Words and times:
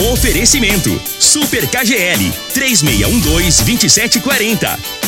Oferecimento: 0.00 1.00
Super 1.18 1.68
KGL 1.68 2.32
3612-2740. 2.54 5.07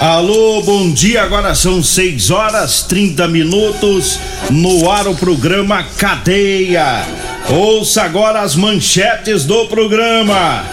Alô, 0.00 0.62
bom 0.62 0.90
dia. 0.90 1.22
Agora 1.22 1.54
são 1.54 1.82
6 1.82 2.30
horas 2.30 2.84
30 2.84 3.28
minutos. 3.28 4.18
No 4.48 4.90
ar 4.90 5.06
o 5.06 5.14
programa 5.14 5.82
Cadeia. 5.98 7.06
Ouça 7.50 8.04
agora 8.04 8.40
as 8.40 8.56
manchetes 8.56 9.44
do 9.44 9.66
programa. 9.66 10.64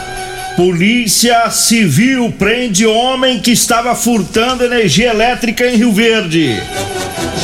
Polícia 0.55 1.49
Civil 1.49 2.33
prende 2.39 2.85
homem 2.85 3.41
que 3.41 3.51
estava 3.51 3.93
furtando 3.95 4.63
energia 4.63 5.09
elétrica 5.09 5.69
em 5.69 5.75
Rio 5.75 5.91
Verde. 5.91 6.63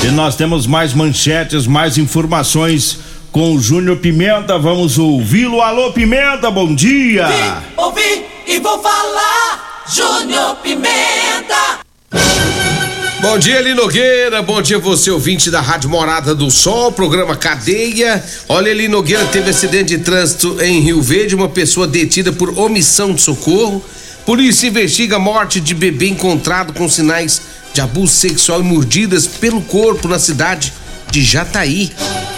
E 0.05 0.07
nós 0.11 0.37
temos 0.37 0.65
mais 0.65 0.93
manchetes, 0.93 1.67
mais 1.67 1.97
informações 1.97 2.97
com 3.29 3.53
o 3.53 3.59
Júnior 3.59 3.97
Pimenta. 3.97 4.57
Vamos 4.57 4.97
ouvi-lo. 4.97 5.61
Alô, 5.61 5.91
Pimenta, 5.91 6.49
bom 6.49 6.73
dia. 6.73 7.27
Vi, 7.27 7.75
ouvi 7.75 8.25
e 8.47 8.57
vou 8.59 8.81
falar. 8.81 9.72
Júnior 9.85 10.55
Pimenta. 10.63 11.79
Bom 13.21 13.37
dia, 13.37 13.59
Eli 13.59 13.73
Nogueira. 13.73 14.41
Bom 14.41 14.61
dia, 14.61 14.79
você 14.79 15.11
ouvinte 15.11 15.51
da 15.51 15.59
Rádio 15.59 15.89
Morada 15.89 16.33
do 16.33 16.49
Sol, 16.49 16.91
programa 16.93 17.35
Cadeia. 17.35 18.23
Olha, 18.47 18.69
Eli 18.69 18.87
Nogueira 18.87 19.25
teve 19.25 19.49
acidente 19.49 19.97
de 19.97 20.03
trânsito 20.03 20.57
em 20.61 20.79
Rio 20.79 21.01
Verde, 21.01 21.35
uma 21.35 21.49
pessoa 21.49 21.85
detida 21.85 22.31
por 22.31 22.57
omissão 22.57 23.13
de 23.13 23.21
socorro. 23.21 23.83
Polícia 24.25 24.67
investiga 24.67 25.17
a 25.17 25.19
morte 25.19 25.59
de 25.59 25.73
bebê 25.73 26.07
encontrado 26.07 26.71
com 26.71 26.87
sinais 26.87 27.41
de 27.73 27.81
abuso 27.81 28.13
sexual 28.13 28.61
e 28.61 28.63
mordidas 28.63 29.27
pelo 29.27 29.61
corpo 29.61 30.07
na 30.07 30.17
cidade 30.17 30.71
de 31.13 31.23
Jataí. 31.23 31.91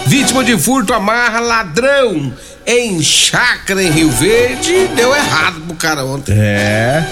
Vítima 0.05 0.43
de 0.43 0.57
furto 0.57 0.93
amarra 0.93 1.39
ladrão 1.39 2.33
em 2.67 3.01
chácara 3.01 3.81
em 3.81 3.89
Rio 3.89 4.11
Verde. 4.11 4.89
Deu 4.93 5.15
errado 5.15 5.61
pro 5.61 5.75
cara 5.77 6.03
ontem. 6.03 6.35
É. 6.37 7.05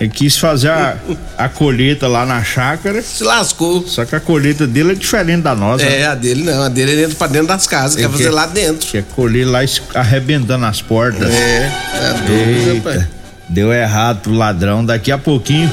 Ele 0.00 0.08
quis 0.08 0.38
fazer 0.38 0.70
a, 0.70 0.96
a 1.36 1.50
colheita 1.50 2.08
lá 2.08 2.24
na 2.24 2.42
chácara. 2.42 3.02
Se 3.02 3.22
lascou. 3.22 3.86
Só 3.86 4.06
que 4.06 4.16
a 4.16 4.20
colheita 4.20 4.66
dele 4.66 4.92
é 4.92 4.94
diferente 4.94 5.42
da 5.42 5.54
nossa. 5.54 5.84
É, 5.84 6.06
a 6.06 6.14
dele 6.14 6.44
não. 6.44 6.62
A 6.62 6.70
dele 6.70 6.92
é 6.92 6.96
dentro, 6.96 7.16
pra 7.16 7.26
dentro 7.26 7.48
das 7.48 7.66
casas. 7.66 8.00
Quer 8.00 8.08
fazer 8.08 8.30
lá 8.30 8.46
dentro. 8.46 8.88
Quer 8.88 9.04
colher 9.14 9.46
lá 9.46 9.60
arrebentando 9.94 10.64
as 10.64 10.80
portas. 10.80 11.30
É, 11.30 11.70
tá 11.92 12.12
doido, 12.26 12.76
rapaz. 12.76 13.06
Deu 13.50 13.70
errado 13.70 14.22
pro 14.22 14.32
ladrão. 14.32 14.82
Daqui 14.82 15.12
a 15.12 15.18
pouquinho, 15.18 15.72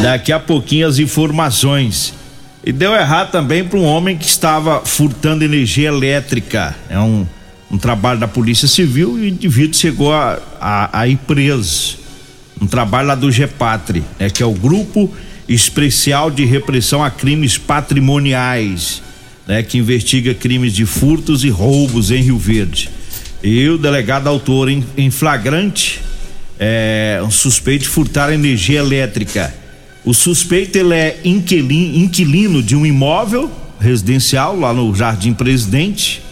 daqui 0.00 0.30
a 0.32 0.38
pouquinho 0.38 0.86
as 0.86 0.98
informações. 0.98 2.14
E 2.66 2.72
deu 2.72 2.94
errado 2.94 3.30
também 3.30 3.62
para 3.62 3.78
um 3.78 3.84
homem 3.84 4.16
que 4.16 4.24
estava 4.24 4.80
furtando 4.86 5.44
energia 5.44 5.88
elétrica. 5.88 6.74
É 6.88 6.98
um, 6.98 7.26
um 7.70 7.76
trabalho 7.76 8.18
da 8.18 8.26
Polícia 8.26 8.66
Civil 8.66 9.18
e 9.18 9.22
o 9.22 9.28
indivíduo 9.28 9.74
chegou 9.74 10.14
a, 10.14 10.38
a, 10.58 11.00
a 11.00 11.06
ir 11.06 11.18
preso. 11.18 11.98
Um 12.58 12.66
trabalho 12.66 13.08
lá 13.08 13.14
do 13.14 13.30
GEPATRE, 13.30 14.02
né, 14.18 14.30
que 14.30 14.42
é 14.42 14.46
o 14.46 14.52
Grupo 14.52 15.12
Especial 15.46 16.30
de 16.30 16.46
Repressão 16.46 17.04
a 17.04 17.10
Crimes 17.10 17.58
Patrimoniais, 17.58 19.02
né, 19.46 19.62
que 19.62 19.76
investiga 19.76 20.32
crimes 20.32 20.72
de 20.72 20.86
furtos 20.86 21.44
e 21.44 21.50
roubos 21.50 22.10
em 22.10 22.22
Rio 22.22 22.38
Verde. 22.38 22.88
E 23.42 23.68
o 23.68 23.76
delegado 23.76 24.26
autor 24.26 24.70
em, 24.70 24.82
em 24.96 25.10
flagrante 25.10 26.00
é 26.58 27.20
um 27.22 27.30
suspeito 27.30 27.82
de 27.82 27.90
furtar 27.90 28.32
energia 28.32 28.78
elétrica. 28.78 29.52
O 30.04 30.12
suspeito 30.12 30.76
ele 30.76 30.94
é 30.94 31.20
inquilino, 31.24 32.62
de 32.62 32.76
um 32.76 32.84
imóvel 32.84 33.50
residencial 33.80 34.58
lá 34.58 34.72
no 34.72 34.94
Jardim 34.94 35.32
Presidente 35.32 36.22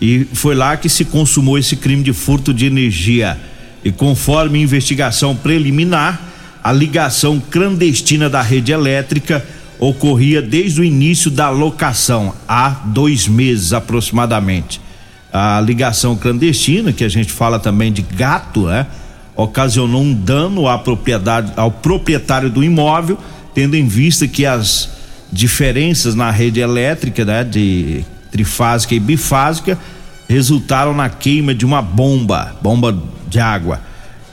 e 0.00 0.26
foi 0.32 0.54
lá 0.54 0.76
que 0.76 0.88
se 0.88 1.04
consumou 1.04 1.58
esse 1.58 1.76
crime 1.76 2.02
de 2.02 2.12
furto 2.12 2.52
de 2.52 2.66
energia. 2.66 3.38
E 3.84 3.92
conforme 3.92 4.60
investigação 4.60 5.36
preliminar, 5.36 6.20
a 6.62 6.72
ligação 6.72 7.42
clandestina 7.50 8.30
da 8.30 8.40
rede 8.40 8.72
elétrica 8.72 9.44
ocorria 9.78 10.40
desde 10.40 10.80
o 10.80 10.84
início 10.84 11.30
da 11.30 11.50
locação, 11.50 12.34
há 12.48 12.70
dois 12.86 13.28
meses 13.28 13.74
aproximadamente. 13.74 14.80
A 15.30 15.60
ligação 15.60 16.16
clandestina, 16.16 16.92
que 16.92 17.04
a 17.04 17.08
gente 17.08 17.32
fala 17.32 17.58
também 17.58 17.92
de 17.92 18.00
gato, 18.00 18.66
né? 18.66 18.86
Ocasionou 19.36 20.02
um 20.02 20.14
dano 20.14 20.68
à 20.68 20.78
propriedade, 20.78 21.52
ao 21.56 21.70
proprietário 21.70 22.48
do 22.48 22.62
imóvel, 22.62 23.18
tendo 23.54 23.76
em 23.76 23.86
vista 23.86 24.28
que 24.28 24.46
as 24.46 24.90
diferenças 25.32 26.14
na 26.14 26.30
rede 26.30 26.60
elétrica, 26.60 27.24
né, 27.24 27.42
de 27.42 28.04
trifásica 28.30 28.94
e 28.94 29.00
bifásica, 29.00 29.78
resultaram 30.28 30.94
na 30.94 31.08
queima 31.08 31.54
de 31.54 31.64
uma 31.64 31.82
bomba, 31.82 32.56
bomba 32.62 32.96
de 33.28 33.40
água. 33.40 33.80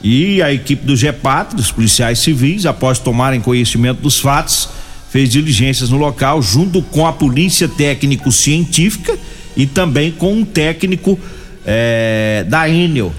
E 0.02 0.42
a 0.42 0.52
equipe 0.52 0.84
do 0.84 0.96
GEPAT, 0.96 1.54
dos 1.54 1.70
policiais 1.70 2.18
civis, 2.18 2.66
após 2.66 2.98
tomarem 2.98 3.40
conhecimento 3.40 4.00
dos 4.00 4.18
fatos, 4.18 4.68
fez 5.10 5.30
diligências 5.30 5.90
no 5.90 5.96
local 5.96 6.40
junto 6.42 6.82
com 6.82 7.06
a 7.06 7.12
polícia 7.12 7.68
técnico-científica 7.68 9.16
e 9.56 9.66
também 9.66 10.10
com 10.10 10.32
um 10.32 10.44
técnico 10.44 11.18
eh, 11.64 12.44
da 12.48 12.68
Enel. 12.68 13.12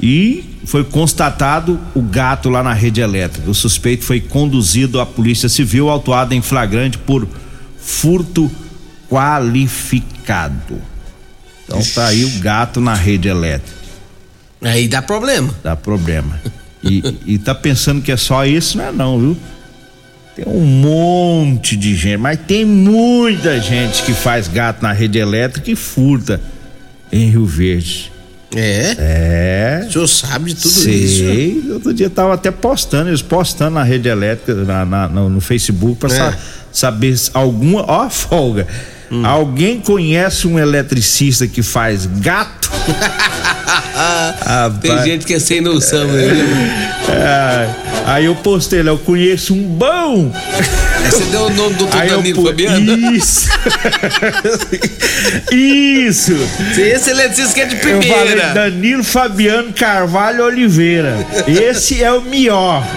E 0.00 0.44
foi 0.64 0.84
constatado 0.84 1.78
o 1.94 2.02
gato 2.02 2.48
lá 2.48 2.62
na 2.62 2.72
rede 2.72 3.00
elétrica. 3.00 3.50
O 3.50 3.54
suspeito 3.54 4.04
foi 4.04 4.20
conduzido 4.20 5.00
à 5.00 5.06
Polícia 5.06 5.48
Civil, 5.48 5.88
autuado 5.88 6.34
em 6.34 6.42
flagrante 6.42 6.98
por 6.98 7.26
furto 7.78 8.50
qualificado. 9.08 10.80
Então 11.64 11.82
tá 11.94 12.06
aí 12.06 12.24
o 12.24 12.38
gato 12.40 12.80
na 12.80 12.94
rede 12.94 13.28
elétrica. 13.28 13.78
Aí 14.62 14.88
dá 14.88 15.00
problema. 15.02 15.54
Dá 15.62 15.76
problema. 15.76 16.40
E, 16.82 17.02
e 17.26 17.38
tá 17.38 17.54
pensando 17.54 18.02
que 18.02 18.12
é 18.12 18.16
só 18.16 18.44
isso, 18.44 18.78
não 18.78 18.84
é 18.84 18.92
não, 18.92 19.18
viu? 19.18 19.36
Tem 20.36 20.46
um 20.46 20.64
monte 20.64 21.76
de 21.76 21.96
gente, 21.96 22.18
mas 22.18 22.38
tem 22.46 22.64
muita 22.64 23.60
gente 23.60 24.02
que 24.04 24.12
faz 24.12 24.46
gato 24.46 24.82
na 24.82 24.92
rede 24.92 25.18
elétrica 25.18 25.70
e 25.70 25.76
furta 25.76 26.40
em 27.10 27.28
Rio 27.28 27.44
Verde. 27.44 28.12
É? 28.56 28.96
É. 28.98 29.84
O 29.88 29.92
senhor 29.92 30.06
sabe 30.06 30.52
de 30.54 30.60
tudo 30.62 30.72
Sei. 30.74 30.94
isso. 30.94 31.72
Outro 31.74 31.92
dia 31.92 32.08
tava 32.08 32.32
até 32.34 32.50
postando, 32.50 33.10
eles 33.10 33.20
postando 33.22 33.72
na 33.72 33.82
rede 33.82 34.08
elétrica, 34.08 34.54
na, 34.64 34.84
na- 34.86 35.08
no, 35.08 35.28
no 35.28 35.40
Facebook, 35.40 35.96
pra 36.00 36.08
É. 36.08 36.12
sa- 36.16 36.38
saber 36.72 37.14
alguma. 37.34 37.84
Ó, 37.86 38.02
a 38.04 38.10
folga. 38.10 38.66
Hum. 39.10 39.24
Alguém 39.24 39.80
conhece 39.80 40.46
um 40.46 40.58
eletricista 40.58 41.46
que 41.46 41.62
faz 41.62 42.04
gato? 42.06 42.70
Tem 44.80 44.90
Rapaz. 44.92 45.04
gente 45.04 45.26
que 45.26 45.34
é 45.34 45.38
sem 45.38 45.60
noção, 45.60 46.06
né? 46.06 46.28
É, 47.08 47.68
Aí 48.06 48.24
eu 48.26 48.34
postei 48.36 48.82
lá, 48.82 48.90
eu 48.92 48.98
conheço 48.98 49.54
um 49.54 49.62
bom. 49.62 50.32
Você 51.10 51.24
deu 51.24 51.42
o 51.42 51.50
nome 51.50 51.74
do 51.74 51.78
doutor 51.86 52.06
Danilo 52.06 52.42
pô- 52.42 52.46
Fabiano? 52.48 53.14
Isso. 53.14 53.48
Isso. 55.52 56.36
Esse 56.78 57.10
que 57.54 57.60
é 57.60 57.64
de 57.66 57.74
Eu 57.76 57.80
falei 57.82 57.98
primeira. 58.00 58.54
Danilo 58.54 59.04
Fabiano 59.04 59.72
Carvalho 59.72 60.44
Oliveira. 60.44 61.16
Esse 61.46 62.02
é 62.02 62.12
o 62.12 62.20
melhor. 62.22 62.84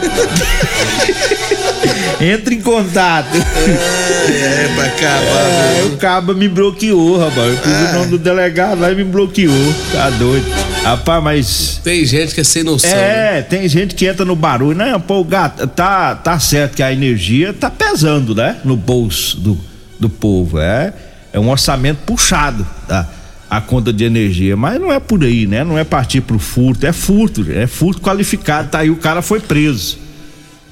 Entre 2.21 2.55
em 2.55 2.61
contato. 2.61 3.35
É, 3.35 4.69
pra 4.75 4.85
acabar. 4.85 5.75
Aí 5.75 5.85
o 5.87 5.97
cabo 5.97 6.33
me 6.35 6.47
bloqueou, 6.47 7.17
rapaz. 7.17 7.49
Eu 7.51 7.57
pus 7.57 7.71
o 7.71 7.93
nome 7.93 8.07
do 8.11 8.17
delegado 8.19 8.79
lá 8.81 8.91
e 8.91 8.95
me 8.95 9.03
bloqueou. 9.03 9.73
Tá 9.91 10.09
doido. 10.11 10.45
Rapaz, 10.83 11.23
mas. 11.23 11.81
Tem 11.83 12.03
gente 12.05 12.33
que 12.33 12.41
é 12.41 12.43
sem 12.43 12.63
noção. 12.63 12.89
né? 12.89 13.39
É, 13.39 13.41
tem 13.41 13.67
gente 13.67 13.93
que 13.93 14.05
entra 14.05 14.25
no 14.25 14.35
barulho. 14.35 14.77
Não, 14.77 14.99
pô, 14.99 15.19
o 15.19 15.23
gato, 15.23 15.67
tá, 15.67 16.15
tá 16.15 16.39
certo 16.39 16.75
que 16.75 16.83
a 16.83 16.91
energia 16.91 17.53
tá 17.53 17.69
pesando, 17.69 18.33
né? 18.33 18.57
No 18.65 18.75
bolso 18.75 19.39
do, 19.39 19.59
do 19.99 20.09
povo. 20.09 20.59
É, 20.59 20.93
é 21.31 21.39
um 21.39 21.49
orçamento 21.49 21.99
puxado, 22.05 22.65
tá? 22.87 23.07
A 23.49 23.61
conta 23.61 23.93
de 23.93 24.03
energia. 24.03 24.57
Mas 24.57 24.79
não 24.79 24.91
é 24.91 24.99
por 24.99 25.23
aí, 25.23 25.45
né? 25.45 25.63
Não 25.63 25.77
é 25.77 25.83
partir 25.83 26.21
pro 26.21 26.39
furto. 26.39 26.85
É 26.85 26.91
furto, 26.91 27.45
é 27.51 27.67
furto 27.67 28.01
qualificado. 28.01 28.69
Tá 28.69 28.79
aí, 28.79 28.89
o 28.89 28.95
cara 28.95 29.21
foi 29.21 29.39
preso. 29.39 29.99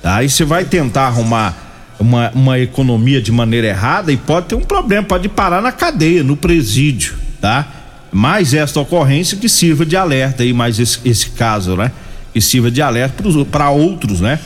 Tá? 0.01 0.15
Aí 0.15 0.29
você 0.29 0.43
vai 0.43 0.65
tentar 0.65 1.03
arrumar 1.07 1.55
uma, 1.99 2.31
uma 2.31 2.57
economia 2.59 3.21
de 3.21 3.31
maneira 3.31 3.67
errada 3.67 4.11
e 4.11 4.17
pode 4.17 4.47
ter 4.47 4.55
um 4.55 4.61
problema, 4.61 5.03
pode 5.03 5.27
parar 5.27 5.61
na 5.61 5.71
cadeia, 5.71 6.23
no 6.23 6.37
presídio, 6.37 7.15
tá? 7.41 7.67
Mais 8.11 8.53
esta 8.53 8.79
ocorrência 8.79 9.37
que 9.37 9.47
sirva 9.47 9.85
de 9.85 9.95
alerta 9.95 10.43
aí, 10.43 10.53
mais 10.53 10.79
esse, 10.79 10.99
esse 11.05 11.29
caso, 11.31 11.75
né? 11.75 11.91
Que 12.33 12.41
sirva 12.41 12.71
de 12.71 12.81
alerta 12.81 13.23
para 13.51 13.69
outros, 13.69 14.19
né? 14.19 14.39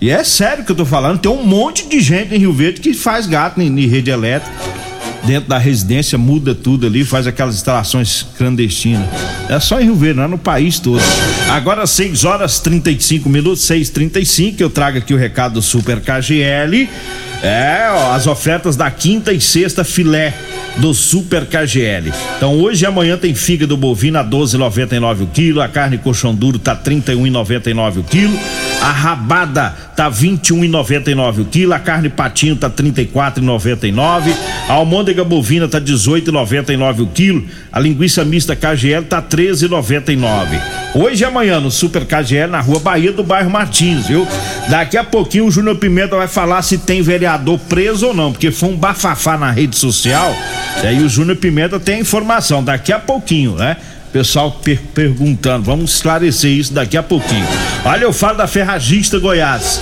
E 0.00 0.10
é 0.10 0.22
sério 0.22 0.64
que 0.64 0.70
eu 0.70 0.76
tô 0.76 0.84
falando, 0.84 1.18
tem 1.18 1.30
um 1.30 1.44
monte 1.44 1.88
de 1.88 2.00
gente 2.00 2.32
em 2.32 2.38
Rio 2.38 2.52
Verde 2.52 2.80
que 2.80 2.94
faz 2.94 3.26
gato 3.26 3.60
em, 3.60 3.66
em 3.66 3.86
rede 3.86 4.10
elétrica. 4.10 4.54
Dentro 5.24 5.48
da 5.48 5.58
residência 5.58 6.16
muda 6.16 6.54
tudo 6.54 6.86
ali, 6.86 7.04
faz 7.04 7.26
aquelas 7.26 7.56
instalações 7.56 8.24
clandestinas. 8.38 9.06
É 9.48 9.58
só 9.58 9.80
em 9.80 9.84
Rio 9.84 9.96
Verde, 9.96 10.16
não 10.16 10.24
é 10.24 10.28
no 10.28 10.38
país 10.38 10.78
todo. 10.78 11.02
Agora 11.50 11.86
6 11.86 12.24
horas 12.24 12.60
35 12.60 13.28
minutos, 13.28 13.62
6:35 13.64 14.60
eu 14.60 14.70
trago 14.70 14.98
aqui 14.98 15.12
o 15.12 15.16
recado 15.16 15.54
do 15.54 15.62
Super 15.62 16.00
KGL. 16.00 16.88
É, 17.42 17.88
ó, 17.92 18.14
as 18.14 18.26
ofertas 18.26 18.74
da 18.76 18.90
quinta 18.90 19.32
e 19.32 19.40
sexta 19.40 19.84
filé 19.84 20.34
do 20.78 20.92
Super 20.92 21.46
KGL. 21.46 22.12
Então 22.36 22.60
hoje 22.60 22.84
e 22.84 22.86
amanhã 22.86 23.16
tem 23.16 23.34
fígado 23.34 23.76
bovino 23.76 24.18
a 24.18 24.24
12,99 24.24 25.22
o 25.22 25.26
quilo, 25.26 25.60
a 25.60 25.68
carne 25.68 25.98
colchão 25.98 26.34
duro 26.34 26.58
tá 26.58 26.76
31,99 26.76 27.98
o 27.98 28.04
quilo, 28.04 28.38
a 28.80 28.90
rabada 28.90 29.74
tá 29.96 30.10
21,99 30.10 31.40
o 31.40 31.44
quilo, 31.44 31.72
a 31.72 31.78
carne 31.78 32.08
patinho 32.08 32.54
tá 32.56 32.70
34,99, 32.70 34.32
a 34.68 34.72
almôndega 34.72 35.24
bovina 35.24 35.66
tá 35.66 35.80
18,99 35.80 37.00
o 37.00 37.06
quilo, 37.08 37.44
a 37.72 37.80
linguiça 37.80 38.24
mista 38.24 38.54
KGL 38.54 39.04
tá 39.04 39.20
13,99. 39.20 40.60
Hoje 40.94 41.22
e 41.22 41.26
amanhã 41.26 41.60
no 41.60 41.70
Super 41.70 42.04
KGL 42.04 42.50
na 42.50 42.60
Rua 42.60 42.78
Bahia 42.78 43.12
do 43.12 43.22
bairro 43.22 43.50
Martins, 43.50 44.06
viu? 44.06 44.26
Daqui 44.68 44.96
a 44.96 45.04
pouquinho 45.04 45.46
o 45.46 45.50
Júnior 45.50 45.76
Pimenta 45.76 46.16
vai 46.16 46.28
falar 46.28 46.62
se 46.62 46.78
tem 46.78 47.02
vereador 47.02 47.27
preso 47.68 48.08
ou 48.08 48.14
não, 48.14 48.30
porque 48.32 48.50
foi 48.50 48.68
um 48.68 48.76
bafafá 48.76 49.36
na 49.36 49.50
rede 49.50 49.76
social. 49.76 50.34
E 50.82 50.86
aí 50.86 51.02
o 51.02 51.08
Júnior 51.08 51.36
Pimenta 51.36 51.78
tem 51.80 51.96
a 51.96 52.00
informação 52.00 52.62
daqui 52.62 52.92
a 52.92 52.98
pouquinho, 52.98 53.56
né? 53.56 53.76
Pessoal 54.12 54.50
per- 54.52 54.80
perguntando, 54.94 55.64
vamos 55.64 55.94
esclarecer 55.96 56.50
isso 56.50 56.72
daqui 56.72 56.96
a 56.96 57.02
pouquinho. 57.02 57.44
Olha, 57.84 58.04
eu 58.04 58.12
falo 58.12 58.38
da 58.38 58.46
Ferragista 58.46 59.18
Goiás. 59.18 59.80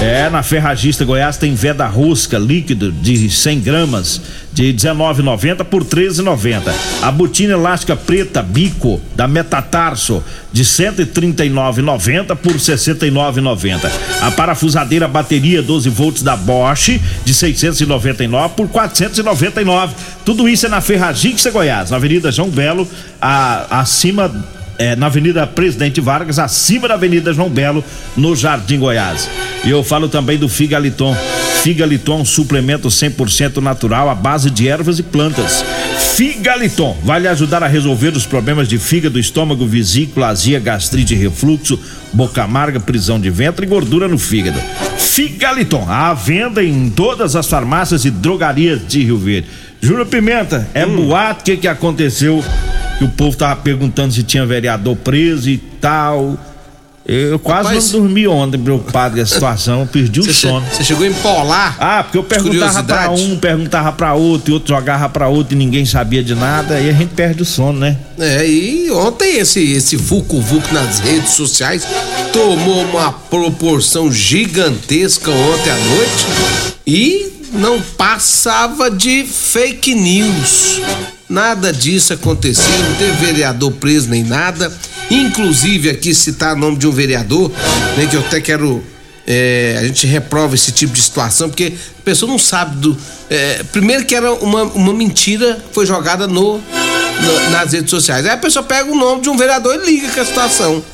É, 0.00 0.28
na 0.28 0.42
Ferragista 0.42 1.06
Goiás 1.06 1.38
tem 1.38 1.54
veda 1.54 1.86
rosca 1.86 2.38
líquido 2.38 2.92
de 2.92 3.30
100 3.30 3.60
gramas 3.60 4.20
de 4.52 4.64
19,90 4.74 5.64
por 5.64 5.84
13,90. 5.84 6.70
A 7.02 7.10
botina 7.10 7.54
elástica 7.54 7.96
preta 7.96 8.42
bico 8.42 9.00
da 9.14 9.26
Metatarso 9.26 10.22
de 10.52 10.64
139,90 10.64 12.36
por 12.36 12.52
69,90. 12.52 13.90
A 14.20 14.30
parafusadeira 14.30 15.08
bateria 15.08 15.62
12 15.62 15.88
volts 15.88 16.22
da 16.22 16.36
Bosch 16.36 17.00
de 17.24 17.32
699 17.32 18.54
por 18.54 18.68
499. 18.68 19.94
Tudo 20.26 20.46
isso 20.46 20.66
é 20.66 20.68
na 20.68 20.82
Ferragista 20.82 21.50
Goiás, 21.50 21.90
na 21.90 21.96
Avenida 21.96 22.30
João 22.30 22.50
Belo, 22.50 22.86
a- 23.20 23.80
acima 23.80 24.30
é, 24.78 24.96
na 24.96 25.06
Avenida 25.06 25.46
Presidente 25.46 26.00
Vargas, 26.00 26.38
acima 26.38 26.88
da 26.88 26.94
Avenida 26.94 27.32
João 27.32 27.48
Belo, 27.48 27.84
no 28.16 28.34
Jardim 28.34 28.78
Goiás. 28.78 29.28
E 29.64 29.70
eu 29.70 29.82
falo 29.82 30.08
também 30.08 30.38
do 30.38 30.48
Figaliton. 30.48 31.16
Figaliton, 31.62 32.20
um 32.20 32.24
suplemento 32.24 32.88
100% 32.88 33.56
natural 33.56 34.08
à 34.08 34.14
base 34.14 34.50
de 34.50 34.68
ervas 34.68 34.98
e 34.98 35.02
plantas. 35.02 35.64
Figaliton 36.14 36.96
vai 37.02 37.20
lhe 37.20 37.28
ajudar 37.28 37.62
a 37.62 37.66
resolver 37.66 38.16
os 38.16 38.24
problemas 38.24 38.68
de 38.68 38.78
fígado, 38.78 39.18
estômago, 39.18 39.66
vesícula, 39.66 40.28
azia, 40.28 40.60
gastrite, 40.60 41.14
refluxo, 41.14 41.78
boca 42.12 42.42
amarga, 42.42 42.78
prisão 42.78 43.18
de 43.18 43.30
ventre 43.30 43.66
e 43.66 43.68
gordura 43.68 44.06
no 44.06 44.18
fígado. 44.18 44.58
Figaliton, 44.96 45.86
à 45.88 46.14
venda 46.14 46.62
em 46.62 46.88
todas 46.88 47.34
as 47.34 47.46
farmácias 47.46 48.04
e 48.04 48.10
drogarias 48.10 48.80
de 48.86 49.02
Rio 49.02 49.18
Verde. 49.18 49.48
Júlio 49.80 50.06
Pimenta, 50.06 50.68
é 50.72 50.86
boato 50.86 51.40
o 51.40 51.44
que 51.44 51.56
que 51.56 51.68
aconteceu 51.68 52.42
que 52.98 53.04
o 53.04 53.08
povo 53.08 53.36
tava 53.36 53.56
perguntando 53.56 54.12
se 54.12 54.22
tinha 54.22 54.44
vereador 54.46 54.96
preso 54.96 55.48
e 55.50 55.58
tal. 55.58 56.36
Eu 57.08 57.38
quase 57.38 57.68
Rapaz- 57.68 57.92
não 57.92 58.00
dormi 58.00 58.26
ontem 58.26 58.58
preocupado 58.58 59.14
com 59.14 59.22
a 59.22 59.26
situação, 59.26 59.80
eu 59.82 59.86
perdi 59.86 60.18
o 60.18 60.34
sono. 60.34 60.66
você 60.72 60.82
chegou 60.82 61.04
a 61.06 61.08
empolar? 61.08 61.76
Ah, 61.78 62.02
porque 62.02 62.18
eu 62.18 62.24
perguntava 62.24 62.82
pra 62.82 63.10
um, 63.12 63.38
perguntava 63.38 63.92
pra 63.92 64.14
outro, 64.14 64.50
e 64.50 64.54
outro 64.54 64.74
jogava 64.74 65.08
pra 65.08 65.28
outro 65.28 65.54
e 65.54 65.56
ninguém 65.56 65.86
sabia 65.86 66.20
de 66.24 66.34
nada, 66.34 66.74
aí 66.74 66.90
a 66.90 66.92
gente 66.92 67.10
perde 67.14 67.42
o 67.42 67.44
sono, 67.44 67.78
né? 67.78 67.96
É, 68.18 68.44
e 68.44 68.90
ontem 68.90 69.38
esse, 69.38 69.62
esse 69.70 69.94
Vucu 69.94 70.40
Vucu 70.40 70.74
nas 70.74 70.98
redes 70.98 71.30
sociais 71.30 71.86
tomou 72.32 72.82
uma 72.86 73.12
proporção 73.12 74.10
gigantesca 74.10 75.30
ontem 75.30 75.70
à 75.70 75.76
noite 75.76 76.26
e 76.84 77.35
não 77.52 77.80
passava 77.80 78.90
de 78.90 79.24
fake 79.24 79.94
news. 79.94 80.80
Nada 81.28 81.72
disso 81.72 82.12
aconteceu, 82.12 82.64
não 82.78 82.94
teve 82.94 83.12
vereador 83.26 83.72
preso 83.72 84.08
nem 84.08 84.22
nada. 84.22 84.72
Inclusive 85.10 85.90
aqui 85.90 86.14
citar 86.14 86.54
o 86.54 86.58
nome 86.58 86.76
de 86.76 86.86
um 86.86 86.92
vereador, 86.92 87.50
né, 87.96 88.06
que 88.08 88.16
eu 88.16 88.20
até 88.20 88.40
quero 88.40 88.82
é, 89.26 89.76
a 89.80 89.84
gente 89.86 90.06
reprova 90.06 90.54
esse 90.54 90.70
tipo 90.70 90.92
de 90.92 91.02
situação, 91.02 91.48
porque 91.48 91.72
a 91.98 92.02
pessoa 92.04 92.30
não 92.30 92.38
sabe 92.38 92.76
do. 92.76 92.96
é, 93.28 93.62
primeiro 93.72 94.04
que 94.04 94.14
era 94.14 94.32
uma, 94.34 94.62
uma 94.64 94.92
mentira 94.94 95.54
que 95.68 95.74
foi 95.74 95.84
jogada 95.84 96.28
no, 96.28 96.58
na- 96.58 97.50
nas 97.50 97.72
redes 97.72 97.90
sociais. 97.90 98.24
Aí 98.24 98.32
a 98.32 98.36
pessoa 98.36 98.62
pega 98.62 98.88
o 98.90 98.94
nome 98.94 99.22
de 99.22 99.28
um 99.28 99.36
vereador 99.36 99.74
e 99.82 99.84
liga 99.84 100.08
com 100.10 100.20
a 100.20 100.24
situação, 100.24 100.84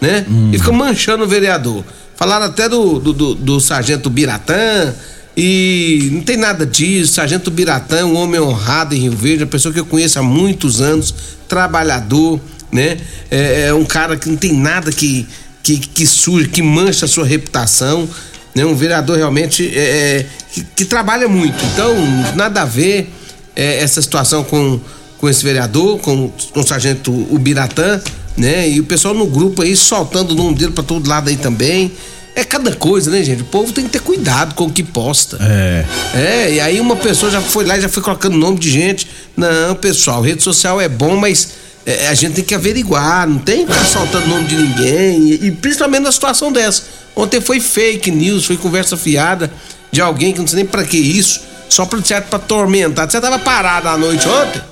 né? 0.00 0.24
E 0.52 0.58
fica 0.58 0.70
manchando 0.72 1.24
o 1.24 1.26
vereador. 1.28 1.84
Falaram 2.14 2.46
até 2.46 2.68
do, 2.68 3.00
do, 3.00 3.12
do, 3.12 3.34
do 3.34 3.60
sargento 3.60 4.08
Biratã. 4.08 4.94
E 5.36 6.10
não 6.12 6.22
tem 6.22 6.36
nada 6.36 6.66
disso. 6.66 7.14
Sargento 7.14 7.50
Biratã, 7.50 8.04
um 8.04 8.16
homem 8.16 8.40
honrado 8.40 8.94
em 8.94 8.98
Rio 8.98 9.12
Verde, 9.12 9.44
uma 9.44 9.50
pessoa 9.50 9.72
que 9.72 9.80
eu 9.80 9.86
conheço 9.86 10.18
há 10.18 10.22
muitos 10.22 10.80
anos, 10.80 11.14
trabalhador, 11.48 12.40
né? 12.70 12.98
É, 13.30 13.66
é 13.68 13.74
um 13.74 13.84
cara 13.84 14.16
que 14.16 14.28
não 14.28 14.36
tem 14.36 14.52
nada 14.52 14.92
que, 14.92 15.26
que, 15.62 15.78
que 15.78 16.06
surge, 16.06 16.48
que 16.48 16.62
mancha 16.62 17.06
a 17.06 17.08
sua 17.08 17.24
reputação, 17.24 18.08
né? 18.54 18.64
Um 18.64 18.74
vereador 18.74 19.16
realmente 19.16 19.66
é, 19.74 19.80
é, 19.80 20.26
que, 20.52 20.64
que 20.76 20.84
trabalha 20.84 21.28
muito. 21.28 21.56
Então, 21.72 21.94
nada 22.36 22.62
a 22.62 22.66
ver 22.66 23.10
é, 23.56 23.78
essa 23.82 24.02
situação 24.02 24.44
com, 24.44 24.78
com 25.18 25.28
esse 25.28 25.42
vereador, 25.42 25.98
com, 25.98 26.30
com 26.52 26.60
o 26.60 26.66
sargento 26.66 27.10
Ubiratã, 27.30 28.00
né? 28.36 28.68
E 28.68 28.80
o 28.80 28.84
pessoal 28.84 29.14
no 29.14 29.26
grupo 29.26 29.62
aí 29.62 29.74
soltando 29.76 30.32
o 30.32 30.34
nome 30.34 30.56
dele 30.56 30.72
pra 30.72 30.84
todo 30.84 31.08
lado 31.08 31.28
aí 31.28 31.36
também. 31.36 31.92
É 32.34 32.44
cada 32.44 32.74
coisa, 32.74 33.10
né, 33.10 33.22
gente? 33.22 33.42
O 33.42 33.46
povo 33.46 33.72
tem 33.72 33.84
que 33.84 33.90
ter 33.90 34.00
cuidado 34.00 34.54
com 34.54 34.64
o 34.64 34.72
que 34.72 34.82
posta. 34.82 35.38
É. 35.40 35.84
É, 36.14 36.52
e 36.54 36.60
aí 36.60 36.80
uma 36.80 36.96
pessoa 36.96 37.30
já 37.30 37.40
foi 37.40 37.64
lá 37.64 37.76
e 37.76 37.80
já 37.82 37.88
foi 37.88 38.02
colocando 38.02 38.36
nome 38.36 38.58
de 38.58 38.70
gente. 38.70 39.06
Não, 39.36 39.74
pessoal, 39.74 40.22
rede 40.22 40.42
social 40.42 40.80
é 40.80 40.88
bom, 40.88 41.16
mas 41.16 41.50
é, 41.84 42.08
a 42.08 42.14
gente 42.14 42.34
tem 42.34 42.44
que 42.44 42.54
averiguar, 42.54 43.28
não 43.28 43.38
tem 43.38 43.66
que 43.66 43.72
ficar 43.72 43.84
soltando 43.84 44.26
nome 44.28 44.44
de 44.44 44.56
ninguém. 44.56 45.28
E, 45.28 45.46
e 45.46 45.50
principalmente 45.50 46.04
na 46.04 46.12
situação 46.12 46.50
dessa. 46.50 46.84
Ontem 47.14 47.40
foi 47.40 47.60
fake 47.60 48.10
news, 48.10 48.46
foi 48.46 48.56
conversa 48.56 48.96
fiada 48.96 49.52
de 49.90 50.00
alguém 50.00 50.32
que 50.32 50.40
não 50.40 50.46
sei 50.46 50.56
nem 50.56 50.66
pra 50.66 50.84
que 50.84 50.96
isso, 50.96 51.42
só 51.68 51.84
pra, 51.84 52.00
certo, 52.02 52.28
pra 52.28 52.38
atormentar. 52.38 53.10
Você 53.10 53.20
tava 53.20 53.38
parado 53.38 53.88
à 53.88 53.98
noite 53.98 54.26
ontem, 54.26 54.62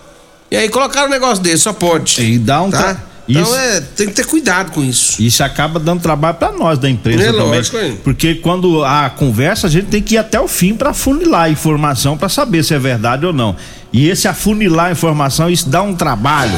e 0.50 0.57
aí 0.57 0.69
colocaram 0.71 1.09
um 1.09 1.11
negócio 1.11 1.45
desse, 1.45 1.64
só 1.64 1.75
pode. 1.75 2.23
E 2.23 2.38
dá 2.38 2.62
um 2.62 2.71
Tá? 2.71 3.10
Então 3.31 3.43
Isso- 3.43 3.55
é, 3.55 3.81
tem 3.81 4.09
que 4.09 4.15
ter 4.15 4.27
cuidado 4.27 4.73
com 4.73 4.83
isso. 4.83 5.23
Isso 5.23 5.43
acaba 5.45 5.79
dando 5.79 6.01
trabalho 6.03 6.35
pra 6.37 6.51
nós 6.53 6.79
da 6.79 6.89
empresa 6.91 7.23
É 7.23 7.27
também. 7.33 7.47
lógico, 7.47 7.79
hein? 7.79 7.99
Porque 8.03 8.35
quando 8.37 8.83
a 8.85 9.09
conversa, 9.11 9.67
a 9.67 9.71
gente 9.71 9.87
tem 9.87 10.03
que 10.03 10.15
ir 10.15 10.19
até 10.19 10.41
o 10.41 10.49
fim 10.49 10.75
pra 10.75 10.91
afunilar 10.91 11.43
a 11.45 11.51
informação 11.51 12.17
pra 12.19 12.29
saber 12.29 12.65
se 12.65 12.75
é 12.75 12.79
verdade 12.79 13.25
ou 13.25 13.33
não. 13.33 13.55
E 13.93 14.09
esse 14.09 14.27
afunilar 14.29 14.87
a 14.87 14.93
informação, 14.93 15.49
isso 15.51 15.69
dá 15.69 15.83
um 15.83 15.95
trabalho. 15.95 16.53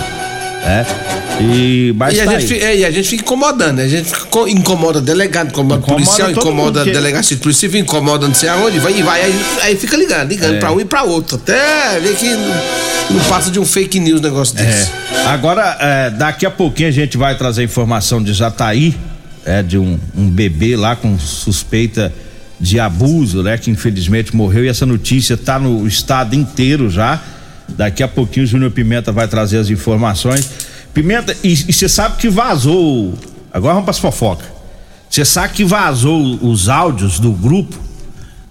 É. 0.65 0.85
E, 1.41 1.93
mas 1.97 2.15
E 2.17 2.21
a, 2.21 2.25
tá 2.25 2.39
gente, 2.39 2.53
aí. 2.53 2.61
fi- 2.61 2.65
é, 2.65 2.77
e 2.79 2.85
a 2.85 2.91
gente 2.91 3.09
fica 3.09 3.23
incomodando, 3.25 3.77
né? 3.79 3.85
A 3.85 3.89
gente 3.89 4.05
fica 4.09 4.27
co- 4.27 4.47
incomoda 4.47 5.01
delegado, 5.01 5.49
incomoda, 5.49 5.81
Incomoda 5.81 6.05
policial, 6.05 6.31
incomoda 6.31 6.85
que- 6.85 6.93
delegacia 6.93 7.37
de 7.37 7.43
polícia 7.43 7.61
civil, 7.69 7.81
incomoda 7.81 8.29
não 8.29 8.35
sei 8.35 8.49
aonde, 8.49 8.79
vai 8.79 8.97
e 8.97 9.03
vai, 9.03 9.23
aí, 9.23 9.35
aí 9.63 9.77
fica 9.77 9.97
ligando, 9.97 10.29
ligando 10.29 10.55
É. 10.55 10.59
pra 10.61 10.71
um 10.73 10.81
e 10.81 10.85
pra 10.85 11.03
outro. 11.03 11.37
Até 11.37 11.99
ver 11.99 12.15
que 12.15 12.29
não, 12.29 13.17
não 13.19 13.25
passa 13.29 13.51
de 13.51 13.59
um 13.59 13.67
fake 13.67 13.99
news 13.99 14.21
um 14.21 14.23
negócio 14.23 14.55
desse. 14.55 14.89
É. 15.13 15.27
Agora, 15.27 15.77
é, 15.81 16.11
daqui 16.11 16.47
a 16.47 16.51
pouquinho 16.51 16.89
a 16.89 16.93
gente 16.93 17.17
vai 17.17 17.37
trazer 17.37 17.65
informação 17.65 18.23
de 18.23 18.33
Jataí, 18.33 18.95
é, 19.45 19.65
de 19.65 19.77
um, 19.79 19.99
um 20.17 20.29
bebê 20.31 20.77
lá 20.77 20.95
com 20.95 21.19
suspeita 21.19 22.13
de 22.61 22.79
abuso, 22.79 23.43
né? 23.43 23.59
Que 23.59 23.69
infelizmente 23.69 24.37
morreu 24.37 24.65
e 24.65 24.69
essa 24.69 24.87
notícia 24.87 25.37
tá 25.37 25.59
no 25.59 25.85
estado 25.89 26.37
inteiro 26.37 26.89
já. 26.89 27.21
Daqui 27.77 28.03
a 28.03 28.09
pouquinho 28.09 28.45
o 28.45 28.47
Júnior 28.49 28.71
Pimenta 28.71 29.11
vai 29.13 29.27
trazer 29.29 29.59
as 29.59 29.71
informações. 29.71 30.51
Pimenta, 30.95 31.35
e 31.43 31.55
você 31.57 31.89
sabe 31.89 32.17
que 32.19 32.29
vazou. 32.29 33.15
Agora 33.53 33.75
vamos 33.75 33.85
para 33.85 33.91
as 33.93 33.99
fofocas. 33.99 34.47
Você 35.09 35.25
sabe 35.25 35.55
que 35.55 35.65
vazou 35.65 36.39
os 36.43 36.69
áudios 36.69 37.19
do 37.19 37.33
grupo? 37.33 37.77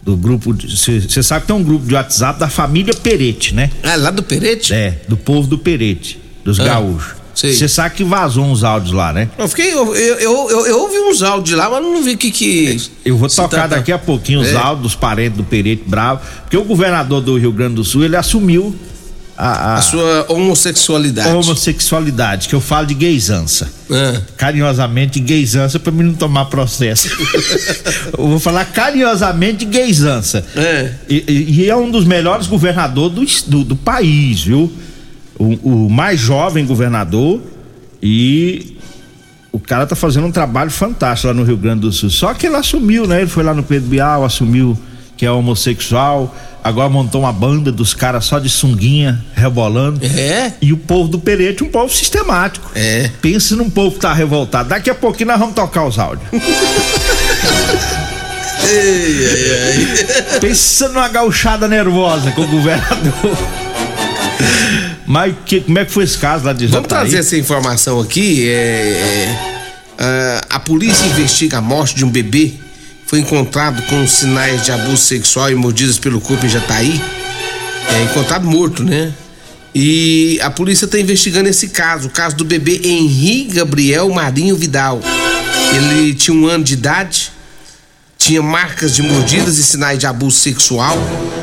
Do 0.04 0.16
grupo. 0.18 0.54
Você 0.54 1.22
sabe 1.24 1.42
que 1.42 1.48
tem 1.48 1.56
um 1.56 1.64
grupo 1.64 1.86
de 1.86 1.94
WhatsApp 1.94 2.40
da 2.40 2.50
família 2.50 2.94
Perete, 2.94 3.54
né? 3.54 3.70
Ah, 3.84 3.96
lá 3.96 4.12
do 4.12 4.24
Perete? 4.24 4.74
É, 4.74 5.02
do 5.08 5.16
povo 5.18 5.48
do 5.48 5.58
Perete, 5.58 6.20
dos 6.44 6.60
Ah, 6.60 6.64
gaúchos. 6.66 7.22
Você 7.34 7.68
sabe 7.68 7.96
que 7.96 8.04
vazou 8.04 8.44
uns 8.46 8.64
áudios 8.64 8.92
lá, 8.94 9.12
né? 9.14 9.30
Eu 9.38 9.48
fiquei, 9.48 9.74
eu, 9.74 9.96
eu, 9.96 10.16
eu, 10.20 10.50
eu- 10.52 10.66
eu 10.68 10.80
ouvi 10.82 11.00
uns 11.00 11.24
áudios 11.24 11.58
lá, 11.58 11.70
mas 11.70 11.82
não 11.82 12.04
vi 12.04 12.12
o 12.14 12.18
que 12.18 12.30
que. 12.30 12.80
Eu 13.06 13.18
vou 13.18 13.28
tocar 13.30 13.48
trata. 13.48 13.76
daqui 13.78 13.92
a 13.92 13.98
pouquinho 13.98 14.42
os 14.42 14.50
É. 14.50 14.56
áudios 14.58 14.84
dos 14.84 14.96
parentes 14.96 15.38
do 15.38 15.44
Perete 15.44 15.84
Bravo, 15.88 16.22
porque 16.42 16.58
o 16.58 16.64
governador 16.64 17.22
do 17.22 17.38
Rio 17.38 17.52
Grande 17.52 17.76
do 17.76 17.84
Sul, 17.84 18.04
ele 18.04 18.16
assumiu 18.16 18.76
a, 19.44 19.74
a- 19.74 19.76
A 19.78 19.82
sua 19.82 20.26
homossexualidade. 20.30 21.30
homossexualidade, 21.30 22.48
que 22.48 22.54
eu 22.56 22.62
falo 22.62 22.86
de 22.88 22.94
gaysança. 22.94 23.68
Ah. 23.90 24.22
Carinhosamente 24.38 25.20
gaysança 25.20 25.80
pra 25.80 25.92
mim 25.92 26.04
não 26.04 26.14
tomar 26.14 26.46
processo. 26.46 27.10
eu 28.18 28.28
vou 28.28 28.40
falar 28.40 28.66
carinhosamente 28.66 29.66
gaysança. 29.66 30.46
É. 30.56 30.92
E, 31.10 31.24
e- 31.28 31.62
e 31.62 31.70
é 31.70 31.76
um 31.76 31.90
dos 31.90 32.06
melhores 32.06 32.46
governadores 32.48 33.42
do, 33.42 33.60
do, 33.60 33.64
do 33.64 33.76
país, 33.76 34.42
viu? 34.44 34.72
O, 35.40 35.86
o 35.86 35.90
mais 35.90 36.20
jovem 36.20 36.66
governador 36.66 37.42
e 38.02 38.78
o 39.52 39.60
cara 39.60 39.86
tá 39.88 39.96
fazendo 39.96 40.28
um 40.28 40.32
trabalho 40.32 40.70
fantástico 40.72 41.28
lá 41.28 41.34
no 41.34 41.44
Rio 41.44 41.58
Grande 41.58 41.82
do 41.82 41.92
Sul. 41.92 42.10
Só 42.10 42.34
que 42.34 42.46
ele 42.48 42.56
assumiu, 42.56 43.08
né? 43.08 43.22
Ele 43.22 43.30
foi 43.30 43.44
lá 43.44 43.54
no 43.54 43.64
Pedro 43.64 43.90
Bial, 43.90 44.24
assumiu 44.24 44.78
que 45.22 45.26
é 45.28 45.32
homossexual, 45.32 46.36
agora 46.64 46.90
montou 46.90 47.22
uma 47.22 47.32
banda 47.32 47.72
dos 47.72 47.94
caras 47.94 48.26
só 48.26 48.40
de 48.40 48.50
sunguinha, 48.50 49.24
rebolando. 49.36 50.04
É? 50.04 50.54
E 50.60 50.74
o 50.74 50.78
povo 50.78 51.08
do 51.10 51.20
Perete, 51.20 51.64
um 51.64 51.70
povo 51.70 51.94
sistemático. 51.94 52.72
É. 52.74 53.08
Pense 53.22 53.54
num 53.56 53.70
povo 53.70 53.94
que 53.94 54.00
tá 54.02 54.12
revoltado. 54.16 54.70
Daqui 54.70 54.90
a 54.90 54.96
pouquinho 54.96 55.28
nós 55.28 55.38
vamos 55.40 55.54
tocar 55.54 55.86
os 55.86 56.00
áudios. 56.00 56.28
Pensa 60.42 60.90
numa 60.90 61.08
gauchada 61.08 61.68
nervosa 61.68 62.32
com 62.32 62.42
o 62.42 62.48
governador. 62.48 63.38
Mas 65.06 65.36
que- 65.46 65.62
como 65.62 65.78
é 65.78 65.86
que 65.86 65.92
foi 65.92 66.04
esse 66.04 66.18
caso 66.18 66.46
lá 66.46 66.54
de 66.54 66.66
Vamos 66.66 66.90
Jataí? 66.90 67.02
trazer 67.02 67.18
essa 67.20 67.38
informação 67.38 68.00
aqui. 68.00 68.50
é, 68.50 68.54
é, 68.54 69.36
ah, 70.00 70.42
a 70.50 70.60
polícia 70.60 71.06
investiga 71.06 71.60
a 71.60 71.62
morte 71.62 71.94
de 71.96 72.04
um 72.06 72.10
bebê. 72.10 72.54
Foi 73.12 73.20
encontrado 73.20 73.82
com 73.88 74.08
sinais 74.08 74.64
de 74.64 74.72
abuso 74.72 74.96
sexual 74.96 75.52
e 75.52 75.54
mordidas 75.54 76.00
pelo 76.00 76.22
corpo 76.22 76.46
em 76.46 76.50
Jataí. 76.50 77.04
É 77.90 78.04
encontrado 78.04 78.48
morto, 78.48 78.86
né? 78.86 79.14
E 79.76 80.40
a 80.42 80.50
polícia 80.50 80.86
está 80.86 80.98
investigando 80.98 81.50
esse 81.50 81.68
caso, 81.68 82.08
o 82.08 82.10
caso 82.10 82.38
do 82.38 82.46
bebê 82.46 82.80
Henri 82.82 83.50
Gabriel 83.52 84.10
Marinho 84.10 84.56
Vidal. 84.56 85.02
Ele 85.76 86.14
tinha 86.14 86.34
um 86.34 86.48
ano 86.48 86.64
de 86.64 86.76
idade, 86.76 87.34
tinha 88.18 88.42
marcas 88.42 88.96
de 88.96 89.04
mordidas 89.04 89.58
e 89.58 89.64
sinais 89.66 90.00
de 90.00 90.08
abuso 90.08 90.40
sexual. 90.40 90.98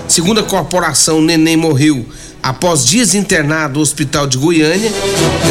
Segundo 0.09 0.41
a 0.41 0.45
corporação, 0.45 1.19
o 1.19 1.23
neném 1.23 1.59
morreu 1.59 2.09
após 2.43 2.87
dias 2.87 3.15
internado 3.15 3.75
no 3.75 3.81
hospital 3.81 4.27
de 4.27 4.39
Goiânia. 4.39 4.91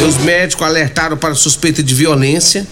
Os 0.04 0.16
médicos 0.24 0.66
alertaram 0.66 1.16
para 1.16 1.36
suspeita 1.36 1.80
de 1.80 1.94
violência. 1.94 2.66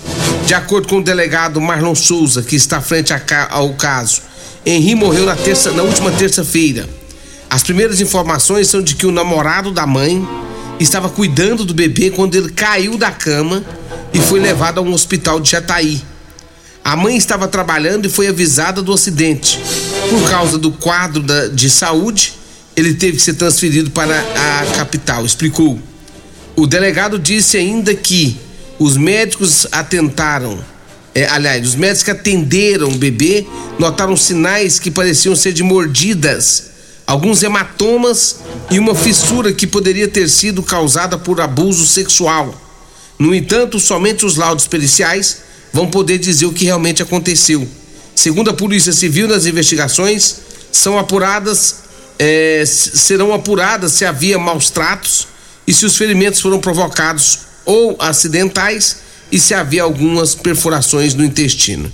De 0.47 0.55
acordo 0.55 0.87
com 0.89 0.99
o 0.99 1.03
delegado 1.05 1.61
Marlon 1.61 1.95
Souza, 1.95 2.43
que 2.43 2.55
está 2.55 2.81
frente 2.81 3.13
ao 3.51 3.75
caso, 3.75 4.23
Henri 4.65 4.95
morreu 4.95 5.25
na, 5.27 5.35
terça, 5.35 5.73
na 5.73 5.83
última 5.83 6.11
terça-feira. 6.13 6.89
As 7.51 7.63
primeiras 7.63 8.01
informações 8.01 8.69
são 8.69 8.83
de 8.83 8.95
que 8.95 9.07
o 9.07 9.13
namorado 9.13 9.73
da 9.73 9.87
mãe 9.87 10.27
estava 10.79 11.09
cuidando 11.09 11.65
do 11.65 11.75
bebê 11.75 12.11
quando 12.11 12.35
ele 12.37 12.51
caiu 12.51 12.97
da 12.97 13.11
cama 13.11 13.65
e 14.13 14.21
foi 14.21 14.39
levado 14.41 14.79
a 14.79 14.83
um 14.83 14.93
hospital 14.93 15.41
de 15.41 15.51
Jataí. 15.51 16.01
A 16.85 16.95
mãe 16.95 17.17
estava 17.17 17.49
trabalhando 17.49 18.07
e 18.07 18.09
foi 18.09 18.29
avisada 18.29 18.81
do 18.81 18.93
acidente. 18.93 19.59
Por 20.09 20.31
causa 20.31 20.57
do 20.59 20.71
quadro 20.71 21.23
da- 21.23 21.49
de 21.49 21.69
saúde, 21.69 22.35
ele 22.77 22.95
teve 22.95 23.17
que 23.17 23.23
ser 23.23 23.35
transferido 23.35 23.91
para 23.91 24.17
a 24.21 24.77
capital, 24.77 25.27
explicou. 25.27 25.81
O 26.55 26.67
delegado 26.67 27.19
disse 27.19 27.57
ainda 27.57 27.93
que 27.95 28.37
os 28.79 28.97
médicos 28.97 29.67
atentaram, 29.73 30.63
é, 31.15 31.27
aliás, 31.27 31.67
os 31.67 31.75
médicos 31.75 32.03
que 32.03 32.11
atenderam 32.11 32.89
o 32.89 32.97
bebê 32.97 33.47
notaram 33.79 34.17
sinais 34.17 34.79
que 34.79 34.91
pareciam 34.91 35.35
ser 35.35 35.53
de 35.53 35.63
mordidas, 35.63 36.65
alguns 37.07 37.43
hematomas 37.43 38.37
e 38.71 38.79
uma 38.79 38.95
fissura 38.95 39.53
que 39.53 39.67
poderia 39.67 40.09
ter 40.09 40.29
sido 40.29 40.63
causada 40.63 41.17
por 41.17 41.41
abuso 41.41 41.87
sexual. 41.87 42.55
No 43.19 43.35
entanto, 43.35 43.79
somente 43.81 44.27
os 44.27 44.37
laudos 44.37 44.67
periciais 44.67 45.39
vão 45.73 45.89
poder 45.91 46.19
dizer 46.19 46.47
o 46.47 46.53
que 46.53 46.65
realmente 46.67 47.03
aconteceu. 47.03 47.67
Segundo 48.15 48.51
a 48.51 48.55
Polícia 48.55 48.93
Civil, 48.93 49.29
nas 49.29 49.47
investigações 49.47 50.37
são 50.73 50.99
apuradas, 50.99 51.77
s- 52.19 52.97
serão 52.99 53.33
apuradas 53.33 53.93
se 53.93 54.05
havia 54.05 54.39
maus 54.39 54.69
tratos 54.69 55.29
e 55.67 55.73
se 55.73 55.87
os 55.87 55.97
ferimentos 55.97 56.41
foram 56.41 56.59
provocados 56.59 57.46
ou 57.67 57.97
acidentais 57.99 58.99
e 59.31 59.39
se 59.39 59.53
havia 59.53 59.83
algumas 59.83 60.35
perfurações 60.35 61.13
no 61.15 61.25
intestino. 61.25 61.91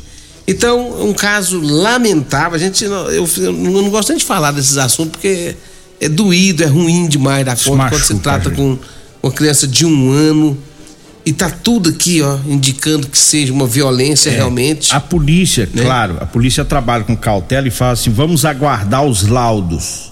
Então, 0.47 1.03
um 1.05 1.13
caso 1.15 1.61
lamentável. 1.61 2.55
A 2.55 2.59
gente, 2.59 2.85
não- 2.87 3.09
eu, 3.11 3.29
eu 3.39 3.53
não 3.53 3.91
gosto 3.91 4.11
nem 4.11 4.19
de 4.19 4.25
falar 4.25 4.51
desses 4.53 4.77
assuntos 4.77 5.13
porque 5.13 5.57
é 6.01 6.09
doído, 6.09 6.63
é 6.63 6.67
ruim 6.67 7.09
demais 7.09 7.45
da 7.47 7.57
conta 7.57 7.89
quando 7.89 8.03
se 8.05 8.15
trata 8.19 8.51
com 8.51 8.79
uma 9.23 9.33
criança 9.33 9.67
de 9.67 9.87
um 9.87 10.11
ano 10.13 10.59
e 11.25 11.33
tá 11.33 11.49
tudo 11.49 11.91
aqui, 11.91 12.21
ó, 12.21 12.37
indicando 12.47 13.07
que 13.07 13.17
seja 13.17 13.53
uma 13.53 13.67
violência 13.69 14.31
realmente. 14.33 14.93
A 14.95 15.01
polícia, 15.01 15.69
Né? 15.73 15.85
claro, 15.85 16.19
a 16.21 16.27
polícia 16.27 16.65
trabalha 16.65 17.05
com 17.05 17.17
cautela 17.17 17.69
e 17.69 17.71
fala 17.71 17.93
assim: 17.93 18.11
vamos 18.11 18.45
aguardar 18.45 19.05
os 19.05 19.23
laudos. 19.29 20.12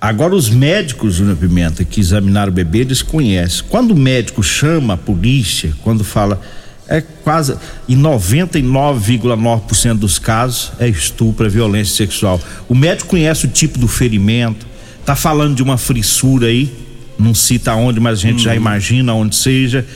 Agora, 0.00 0.34
os 0.34 0.48
médicos, 0.48 1.16
Júnior 1.16 1.36
Pimenta, 1.36 1.84
que 1.84 2.00
examinaram 2.00 2.50
o 2.50 2.54
bebê, 2.54 2.78
eles 2.78 3.02
conhecem. 3.02 3.64
Quando 3.68 3.90
o 3.90 3.96
médico 3.96 4.42
chama 4.42 4.94
a 4.94 4.96
polícia, 4.96 5.74
quando 5.82 6.02
fala. 6.02 6.40
É 6.88 7.00
quase. 7.00 7.54
Em 7.88 7.96
99,9% 7.96 9.94
dos 9.98 10.18
casos 10.18 10.72
é 10.80 10.88
estupro, 10.88 11.46
é 11.46 11.48
violência 11.48 11.94
sexual. 11.94 12.40
O 12.68 12.74
médico 12.74 13.10
conhece 13.10 13.44
o 13.44 13.48
tipo 13.48 13.78
do 13.78 13.86
ferimento, 13.86 14.66
tá 15.04 15.14
falando 15.14 15.54
de 15.54 15.62
uma 15.62 15.78
frissura 15.78 16.48
aí, 16.48 16.68
não 17.16 17.32
cita 17.32 17.76
onde, 17.76 18.00
mas 18.00 18.18
a 18.18 18.22
gente 18.22 18.42
já 18.42 18.56
imagina 18.56 19.14
onde 19.14 19.36
seja, 19.36 19.86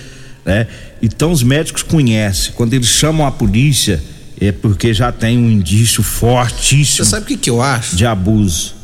né? 0.44 0.68
Então 1.02 1.32
os 1.32 1.42
médicos 1.42 1.82
conhecem. 1.82 2.52
Quando 2.54 2.75
eles 2.75 2.87
chamam 2.87 3.26
a 3.26 3.32
polícia, 3.32 4.00
é 4.40 4.52
porque 4.52 4.94
já 4.94 5.11
tem 5.11 5.37
um 5.37 5.50
indício 5.50 6.00
Você 6.00 6.11
fortíssimo 6.11 7.04
sabe 7.06 7.25
o 7.25 7.26
que, 7.26 7.37
que 7.37 7.50
eu 7.50 7.61
acho? 7.61 7.96
de 7.96 8.06
abuso. 8.06 8.84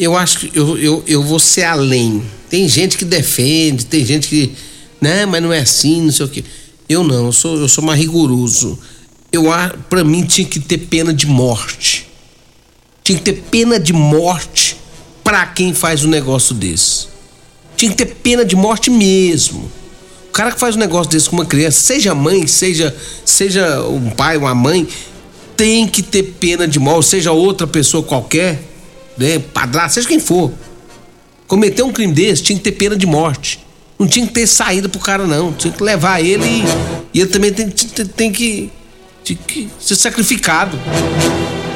Eu 0.00 0.16
acho 0.16 0.38
que 0.40 0.58
eu, 0.58 0.78
eu, 0.78 1.04
eu 1.06 1.22
vou 1.22 1.38
ser 1.38 1.64
além. 1.64 2.22
Tem 2.48 2.66
gente 2.66 2.96
que 2.96 3.04
defende, 3.04 3.84
tem 3.84 4.04
gente 4.04 4.26
que. 4.28 4.52
Né, 4.98 5.26
mas 5.26 5.42
não 5.42 5.52
é 5.52 5.58
assim, 5.60 6.00
não 6.02 6.10
sei 6.12 6.24
o 6.24 6.28
quê. 6.28 6.42
Eu 6.88 7.04
não, 7.04 7.26
eu 7.26 7.32
sou, 7.32 7.56
eu 7.58 7.68
sou 7.68 7.84
mais 7.84 7.98
rigoroso. 8.00 8.78
Eu 9.30 9.52
a- 9.52 9.74
pra 9.90 10.02
mim 10.02 10.24
tinha 10.24 10.46
que 10.46 10.58
ter 10.58 10.78
pena 10.78 11.12
de 11.12 11.26
morte. 11.26 12.08
Tinha 13.04 13.18
que 13.18 13.24
ter 13.24 13.42
pena 13.50 13.78
de 13.78 13.92
morte 13.92 14.76
pra 15.22 15.46
quem 15.46 15.74
faz 15.74 16.02
um 16.04 16.08
negócio 16.08 16.54
desse. 16.54 17.06
Tinha 17.76 17.90
que 17.90 17.96
ter 17.98 18.06
pena 18.06 18.44
de 18.44 18.56
morte 18.56 18.90
mesmo. 18.90 19.70
O 20.28 20.32
cara 20.32 20.52
que 20.52 20.60
faz 20.60 20.76
um 20.76 20.78
negócio 20.78 21.10
desse 21.12 21.28
com 21.28 21.36
uma 21.36 21.44
criança, 21.46 21.78
seja 21.80 22.14
mãe, 22.14 22.46
seja 22.46 22.94
seja 23.24 23.82
um 23.86 24.10
pai, 24.10 24.36
uma 24.36 24.54
mãe, 24.54 24.86
tem 25.56 25.86
que 25.86 26.02
ter 26.02 26.22
pena 26.40 26.66
de 26.66 26.78
morte, 26.78 27.08
seja 27.08 27.32
outra 27.32 27.66
pessoa 27.66 28.02
qualquer, 28.02 28.62
né, 29.20 29.38
padrasto, 29.38 29.94
seja 29.94 30.08
quem 30.08 30.18
for. 30.18 30.50
Cometer 31.46 31.82
um 31.82 31.92
crime 31.92 32.12
desse 32.12 32.42
tinha 32.42 32.56
que 32.56 32.64
ter 32.64 32.72
pena 32.72 32.96
de 32.96 33.06
morte. 33.06 33.60
Não 33.98 34.08
tinha 34.08 34.26
que 34.26 34.32
ter 34.32 34.46
saída 34.46 34.88
pro 34.88 34.98
cara, 34.98 35.26
não. 35.26 35.52
Tinha 35.52 35.72
que 35.72 35.82
levar 35.82 36.20
ele 36.24 36.44
e, 36.44 36.64
e 37.12 37.20
ele 37.20 37.28
também 37.28 37.52
tem, 37.52 37.68
tem, 37.68 38.06
tem 38.06 38.32
que, 38.32 38.70
tem 39.24 39.36
que 39.46 39.68
ser 39.78 39.94
sacrificado. 39.96 40.78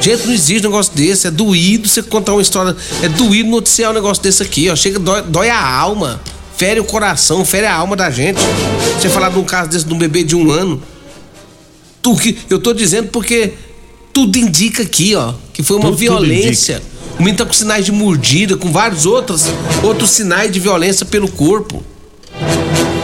Gente, 0.01 0.25
não 0.25 0.33
existe 0.33 0.65
um 0.65 0.71
negócio 0.71 0.93
desse. 0.95 1.27
É 1.27 1.31
doído 1.31 1.87
você 1.87 2.01
contar 2.01 2.33
uma 2.33 2.41
história. 2.41 2.75
É 3.03 3.09
doído 3.09 3.49
noticiar 3.49 3.91
um 3.91 3.93
negócio 3.93 4.23
desse 4.23 4.41
aqui, 4.41 4.69
ó. 4.69 4.75
Chega, 4.75 4.97
dói, 4.97 5.21
dói 5.21 5.49
a 5.49 5.63
alma. 5.63 6.19
fere 6.57 6.79
o 6.79 6.83
coração, 6.85 7.45
fere 7.45 7.67
a 7.67 7.75
alma 7.75 7.95
da 7.95 8.09
gente. 8.09 8.39
Você 8.99 9.09
falar 9.09 9.29
de 9.29 9.37
um 9.37 9.43
caso 9.43 9.69
desse 9.69 9.85
de 9.85 9.93
um 9.93 9.97
bebê 9.97 10.23
de 10.23 10.35
um 10.35 10.49
ano. 10.51 10.81
Tu, 12.01 12.15
que, 12.15 12.37
eu 12.49 12.59
tô 12.59 12.73
dizendo 12.73 13.09
porque 13.09 13.53
tudo 14.13 14.37
indica 14.37 14.83
aqui, 14.83 15.13
ó, 15.15 15.33
que 15.53 15.61
foi 15.61 15.75
uma 15.77 15.85
Tudo- 15.91 15.97
tudo 15.97 15.99
violência. 15.99 16.81
O 17.17 17.19
menino 17.19 17.37
tá 17.37 17.45
com 17.45 17.53
sinais 17.53 17.85
de 17.85 17.91
mordida, 17.91 18.57
com 18.57 18.71
vários 18.71 19.05
outros, 19.05 19.45
outros 19.83 20.09
sinais 20.11 20.51
de 20.51 20.59
violência 20.59 21.05
pelo 21.05 21.27
corpo. 21.29 21.81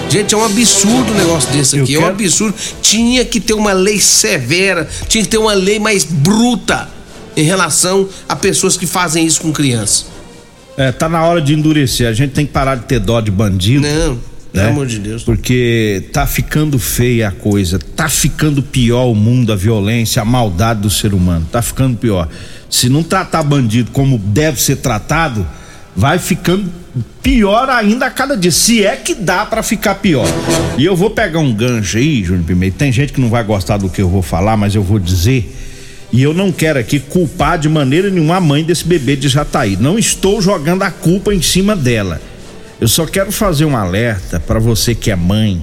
Gente, 0.10 0.34
é 0.34 0.38
um 0.38 0.44
absurdo 0.44 1.14
o 1.14 1.16
negócio 1.16 1.50
desse 1.52 1.80
aqui. 1.80 1.96
É 1.96 1.98
um 1.98 2.02
quero- 2.02 2.14
absurdo. 2.14 2.54
Tinha 2.82 3.24
que 3.24 3.40
ter 3.40 3.54
uma 3.54 3.72
lei 3.72 4.00
severa, 4.00 4.88
tinha 5.08 5.24
que 5.24 5.30
ter 5.30 5.38
uma 5.38 5.54
lei 5.54 5.80
mais 5.80 6.04
bruta 6.04 6.90
em 7.38 7.44
relação 7.44 8.10
a 8.28 8.36
pessoas 8.36 8.76
que 8.76 8.86
fazem 8.86 9.26
isso 9.26 9.40
com 9.40 9.54
crianças. 9.54 10.06
É, 10.76 10.92
tá 10.92 11.08
na 11.08 11.24
hora 11.24 11.42
de 11.42 11.54
endurecer. 11.54 12.08
A 12.10 12.14
gente 12.14 12.32
tem 12.34 12.46
que 12.46 12.52
parar 12.52 12.76
de 12.76 12.84
ter 12.86 13.00
dó 13.00 13.22
de 13.22 13.32
bandido. 13.32 13.88
Não, 13.88 14.18
pelo 14.52 14.66
né? 14.66 14.72
amor 14.72 14.88
de 14.88 15.00
Deus. 15.00 15.24
Porque 15.24 16.04
tá 16.12 16.28
ficando 16.28 16.78
feia 16.78 17.30
a 17.30 17.32
coisa, 17.32 17.80
tá 17.80 18.10
ficando 18.10 18.62
pior 18.62 19.06
o 19.06 19.16
mundo, 19.16 19.54
a 19.54 19.56
violência, 19.56 20.22
a 20.22 20.26
maldade 20.26 20.82
do 20.82 20.90
ser 20.90 21.14
humano, 21.14 21.48
tá 21.52 21.62
ficando 21.62 21.98
pior. 21.98 22.28
Se 22.70 22.90
não 22.90 23.04
tratar 23.04 23.44
bandido 23.44 23.92
como 23.92 24.18
deve 24.18 24.62
ser 24.62 24.78
tratado, 24.78 25.48
vai 25.96 26.20
ficando 26.20 26.70
pior 27.22 27.70
ainda 27.70 28.08
a 28.08 28.12
cada 28.12 28.36
dia. 28.36 28.52
Se 28.52 28.84
é 28.86 28.96
que 28.96 29.14
dá 29.14 29.46
pra 29.46 29.64
ficar 29.64 29.96
pior. 29.96 30.28
E 30.78 30.86
eu 30.86 30.96
vou 30.96 31.10
pegar 31.10 31.40
um 31.40 31.54
gancho 31.54 31.98
aí, 31.98 32.24
Júnior 32.24 32.46
Pimenta. 32.46 32.78
Tem 32.80 32.92
gente 32.92 33.14
que 33.14 33.22
não 33.22 33.30
vai 33.30 33.44
gostar 33.44 33.78
do 33.78 33.90
que 33.90 34.02
eu 34.02 34.10
vou 34.10 34.22
falar, 34.22 34.58
mas 34.58 34.76
eu 34.76 34.84
vou 34.84 35.00
dizer. 35.00 35.58
E 36.14 36.22
eu 36.22 36.34
não 36.34 36.52
quero 36.52 36.78
aqui 36.78 37.00
culpar 37.00 37.58
de 37.58 37.70
maneira 37.70 38.10
nenhuma 38.10 38.36
a 38.36 38.42
mãe 38.42 38.66
desse 38.66 38.84
bebê 38.84 39.16
de 39.16 39.30
Jataí. 39.30 39.78
Não 39.80 39.98
estou 39.98 40.42
jogando 40.42 40.84
a 40.84 40.92
culpa 40.92 41.34
em 41.34 41.42
cima 41.42 41.74
dela. 41.74 42.22
Eu 42.82 42.88
só 42.88 43.06
quero 43.06 43.32
fazer 43.32 43.64
um 43.64 43.78
alerta 43.78 44.40
para 44.40 44.58
você 44.58 44.96
que 44.96 45.12
é 45.12 45.16
mãe. 45.16 45.62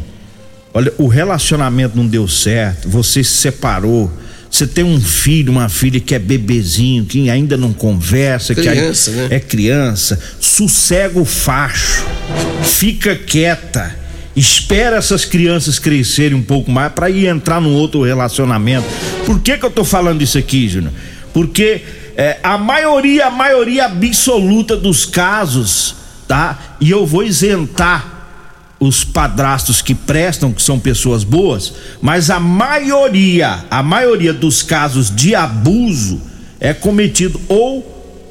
Olha, 0.73 0.93
o 0.97 1.09
relacionamento 1.09 1.97
não 1.97 2.07
deu 2.07 2.29
certo, 2.29 2.89
você 2.89 3.25
se 3.25 3.33
separou. 3.33 4.09
Você 4.49 4.69
tem 4.69 4.85
um 4.85 5.01
filho, 5.01 5.51
uma 5.51 5.69
filha 5.69 5.99
que 5.99 6.15
é 6.15 6.19
bebezinho, 6.19 7.05
que 7.05 7.29
ainda 7.29 7.57
não 7.57 7.73
conversa, 7.73 8.55
Criança, 8.55 9.11
que 9.11 9.17
né? 9.17 9.23
ainda 9.25 9.35
é 9.35 9.41
criança. 9.41 10.19
Sossega 10.41 11.19
o 11.19 11.25
facho. 11.25 12.07
Fica 12.63 13.17
quieta. 13.17 13.95
Espera 14.37 14.97
essas 14.97 15.25
crianças 15.25 15.81
crescerem 15.81 16.39
um 16.39 16.43
pouco 16.43 16.71
mais 16.71 16.93
para 16.93 17.11
ir 17.11 17.27
entrar 17.27 17.61
num 17.61 17.75
outro 17.75 18.05
relacionamento. 18.05 18.87
Por 19.27 19.41
que 19.41 19.59
que 19.59 19.67
eu 19.67 19.71
tô 19.71 19.85
falando 19.85 20.23
isso 20.23 20.39
aqui, 20.39 20.69
Júnior? 20.69 20.93
Porque 21.35 21.83
é, 22.17 22.39
a 22.45 22.57
maioria, 22.57 23.27
a 23.27 23.31
maioria 23.31 23.87
absoluta 23.87 24.77
dos 24.77 25.05
casos, 25.05 25.97
tá? 26.29 26.77
E 26.81 26.91
eu 26.91 27.07
vou 27.07 27.25
isentar 27.25 28.19
os 28.79 29.03
padrastos 29.03 29.83
que 29.83 29.95
prestam, 29.95 30.53
que 30.53 30.63
são 30.63 30.79
pessoas 30.79 31.25
boas, 31.25 31.73
mas 32.01 32.31
a 32.31 32.39
maioria, 32.39 33.65
a 33.69 33.83
maioria 33.83 34.33
dos 34.33 34.63
casos 34.63 35.11
de 35.11 35.35
abuso 35.35 36.21
é 36.61 36.73
cometido 36.73 37.41
ou 37.49 37.83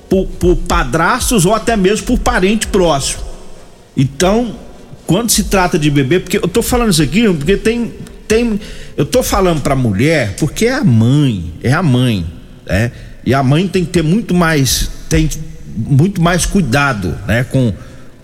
por, 0.09 0.25
por 0.25 0.55
padrastos 0.55 1.45
ou 1.45 1.53
até 1.53 1.75
mesmo 1.75 2.05
por 2.05 2.19
parente 2.19 2.67
próximo. 2.67 3.23
Então, 3.95 4.55
quando 5.05 5.31
se 5.31 5.45
trata 5.45 5.77
de 5.77 5.89
bebê, 5.89 6.19
porque 6.19 6.37
eu 6.37 6.47
tô 6.47 6.61
falando 6.61 6.91
isso 6.91 7.01
aqui, 7.01 7.27
porque 7.33 7.57
tem 7.57 7.91
tem 8.27 8.59
eu 8.95 9.05
tô 9.05 9.23
falando 9.23 9.61
pra 9.61 9.75
mulher 9.75 10.35
porque 10.37 10.65
é 10.65 10.73
a 10.73 10.83
mãe, 10.83 11.53
é 11.63 11.73
a 11.73 11.81
mãe, 11.81 12.25
né? 12.65 12.91
E 13.25 13.33
a 13.33 13.41
mãe 13.41 13.67
tem 13.67 13.83
que 13.83 13.91
ter 13.91 14.03
muito 14.03 14.33
mais 14.33 14.89
tem 15.09 15.29
muito 15.77 16.21
mais 16.21 16.45
cuidado, 16.45 17.15
né, 17.27 17.43
com 17.51 17.73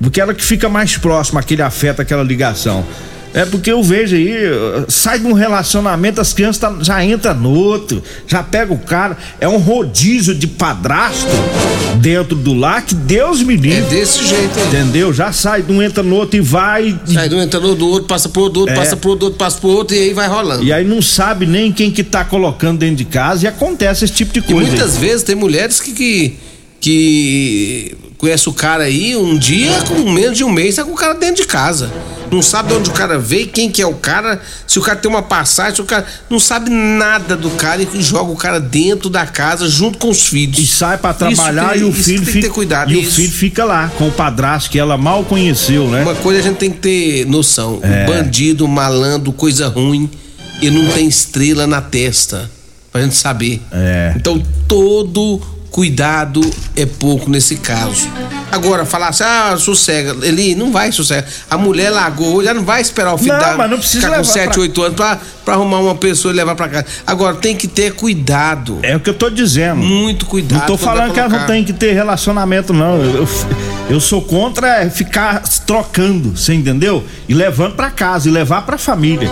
porque 0.01 0.19
ela 0.19 0.33
que 0.33 0.43
fica 0.43 0.67
mais 0.67 0.97
próxima, 0.97 1.39
aquele 1.39 1.61
afeto, 1.61 2.01
aquela 2.01 2.23
ligação. 2.23 2.83
É 3.35 3.45
porque 3.45 3.71
eu 3.71 3.81
vejo 3.81 4.15
aí, 4.15 4.31
sai 4.89 5.17
de 5.17 5.25
um 5.25 5.33
relacionamento, 5.33 6.21
as 6.21 6.33
crianças 6.33 6.57
tá- 6.59 6.75
já 6.81 7.03
entram 7.03 7.33
no 7.33 7.49
outro, 7.51 8.03
já 8.27 8.43
pega 8.43 8.71
o 8.73 8.77
cara, 8.77 9.17
é 9.39 9.47
um 9.47 9.57
rodízio 9.57 10.35
de 10.35 10.45
padrasto 10.45 11.25
dentro 11.99 12.35
do 12.35 12.53
lar 12.53 12.83
que 12.85 12.93
Deus 12.93 13.41
me 13.41 13.53
É 13.55 13.57
livre. 13.57 13.81
desse 13.89 14.23
jeito 14.25 14.59
aí. 14.59 14.67
Entendeu? 14.67 15.11
Já 15.13 15.31
sai 15.31 15.61
de 15.63 15.71
um, 15.71 15.81
entra 15.81 16.03
no 16.03 16.15
outro 16.15 16.37
e 16.37 16.41
vai. 16.41 16.99
E, 17.07 17.13
Sai 17.13 17.27
de 17.29 17.33
um 17.35 17.41
entra 17.41 17.59
no 17.59 17.73
do 17.73 17.87
outro, 17.87 18.07
passa 18.07 18.29
pro 18.29 18.43
outro, 18.43 18.59
outro 18.61 18.75
É. 18.75 18.77
passa 18.77 18.95
pro 18.97 19.09
outro, 19.11 19.25
outro 19.25 19.39
passa 19.39 19.57
pro 19.59 19.69
outro 19.69 19.95
e 19.95 19.99
aí 19.99 20.13
vai 20.13 20.27
rolando. 20.27 20.63
e 20.63 20.71
aí 20.71 20.83
não 20.85 21.01
sabe 21.01 21.45
nem 21.47 21.71
quem 21.71 21.89
que 21.89 22.03
tá 22.03 22.23
colocando 22.23 22.79
dentro 22.79 22.97
de 22.97 23.05
casa 23.05 23.45
e 23.45 23.47
acontece 23.47 24.05
esse 24.05 24.13
tipo 24.13 24.31
de 24.33 24.39
E 24.39 24.43
coisa. 24.43 24.67
muitas 24.69 24.97
vezes 24.97 25.23
tem 25.23 25.33
mulheres 25.35 25.79
que, 25.79 25.91
que, 25.91 26.37
que 26.83 27.95
conhece 28.17 28.47
o 28.49 28.53
cara 28.53 28.83
aí 28.83 29.15
um 29.15 29.37
dia, 29.37 29.71
com 29.87 30.11
menos 30.11 30.37
de 30.37 30.43
um 30.43 30.51
mês, 30.51 30.75
tá 30.75 30.83
com 30.83 30.91
o 30.91 30.95
cara 30.95 31.13
dentro 31.13 31.37
de 31.41 31.47
casa. 31.47 31.91
Não 32.31 32.41
sabe 32.41 32.69
de 32.69 32.75
onde 32.75 32.89
o 32.89 32.93
cara 32.93 33.17
veio, 33.19 33.47
quem 33.47 33.69
que 33.69 33.81
é 33.81 33.85
o 33.85 33.93
cara, 33.93 34.41
se 34.67 34.79
o 34.79 34.81
cara 34.81 34.97
tem 34.97 35.09
uma 35.09 35.21
passagem, 35.21 35.75
se 35.75 35.81
o 35.81 35.85
cara 35.85 36.05
não 36.29 36.39
sabe 36.39 36.69
nada 36.69 37.35
do 37.37 37.49
cara 37.51 37.81
e 37.81 38.01
joga 38.01 38.31
o 38.31 38.35
cara 38.35 38.59
dentro 38.59 39.09
da 39.09 39.25
casa 39.25 39.67
junto 39.67 39.97
com 39.97 40.09
os 40.09 40.27
filhos. 40.27 40.57
E 40.59 40.65
sai 40.67 40.97
pra 40.97 41.11
Isso 41.11 41.19
trabalhar 41.19 41.71
tem- 41.73 41.81
e 41.81 41.83
o 41.85 41.93
filho 41.93 42.17
tem 42.19 42.25
que 42.25 42.31
fica. 42.31 42.47
ter 42.47 42.53
cuidado, 42.53 42.91
e 42.91 42.95
o 42.97 43.01
isso. 43.01 43.15
filho 43.17 43.31
fica 43.31 43.63
lá 43.65 43.89
com 43.97 44.07
o 44.07 44.11
padrasto 44.11 44.69
que 44.69 44.79
ela 44.79 44.97
mal 44.97 45.23
conheceu, 45.23 45.87
né? 45.89 46.01
Uma 46.03 46.15
coisa 46.15 46.39
a 46.39 46.43
gente 46.43 46.57
tem 46.57 46.71
que 46.71 46.79
ter 46.79 47.25
noção: 47.27 47.79
É. 47.83 48.03
o 48.03 48.07
bandido, 48.07 48.65
o 48.65 48.67
malandro, 48.67 49.31
coisa 49.31 49.67
ruim, 49.67 50.09
ele 50.61 50.81
não 50.81 50.91
tem 50.91 51.07
estrela 51.07 51.65
na 51.67 51.81
testa. 51.81 52.49
Pra 52.91 53.01
gente 53.01 53.15
saber. 53.15 53.59
É. 53.71 54.13
Então 54.15 54.41
todo 54.67 55.41
cuidado 55.73 56.39
é 56.75 56.85
pouco 56.85 57.31
nesse 57.31 57.55
caso. 57.55 58.07
Agora, 58.51 58.85
falar 58.85 59.07
assim, 59.07 59.23
ah, 59.25 59.55
sossega. 59.57 60.15
Ele 60.21 60.53
não 60.53 60.71
vai 60.71 60.91
sossegar. 60.91 61.25
A 61.49 61.57
mulher 61.57 61.89
largou, 61.89 62.43
já 62.43 62.53
não 62.53 62.63
vai 62.63 62.79
esperar 62.79 63.15
o 63.15 63.17
filho 63.17 63.33
Não, 63.33 63.39
da, 63.39 63.57
mas 63.57 63.71
não 63.71 63.79
precisa 63.79 64.01
ficar 64.01 64.11
com 64.11 64.21
levar 64.21 64.31
7, 64.31 64.53
pra- 64.53 64.61
8 64.61 64.81
anos 64.83 64.95
pra, 64.95 65.19
pra 65.43 65.53
arrumar 65.55 65.79
uma 65.79 65.95
pessoa 65.95 66.31
e 66.31 66.37
levar 66.37 66.53
pra 66.53 66.69
casa. 66.69 66.85
Agora, 67.07 67.37
tem 67.37 67.55
que 67.55 67.67
ter 67.67 67.93
cuidado. 67.93 68.77
É 68.83 68.95
o 68.95 68.99
que 68.99 69.09
eu 69.09 69.15
tô 69.15 69.31
dizendo. 69.31 69.77
Muito 69.77 70.27
cuidado. 70.27 70.59
Não 70.59 70.67
tô 70.67 70.77
falando 70.77 71.11
que 71.11 71.19
ela 71.19 71.29
não 71.29 71.47
tem 71.47 71.63
que 71.63 71.73
ter 71.73 71.93
relacionamento, 71.93 72.71
não. 72.71 73.01
Eu, 73.03 73.15
eu, 73.21 73.29
eu 73.89 73.99
sou 73.99 74.21
contra 74.21 74.83
é, 74.83 74.89
ficar 74.91 75.41
trocando, 75.65 76.37
você 76.37 76.53
entendeu? 76.53 77.03
E 77.27 77.33
levando 77.33 77.73
pra 77.75 77.89
casa 77.89 78.29
e 78.29 78.31
levar 78.31 78.61
pra 78.61 78.77
família. 78.77 79.31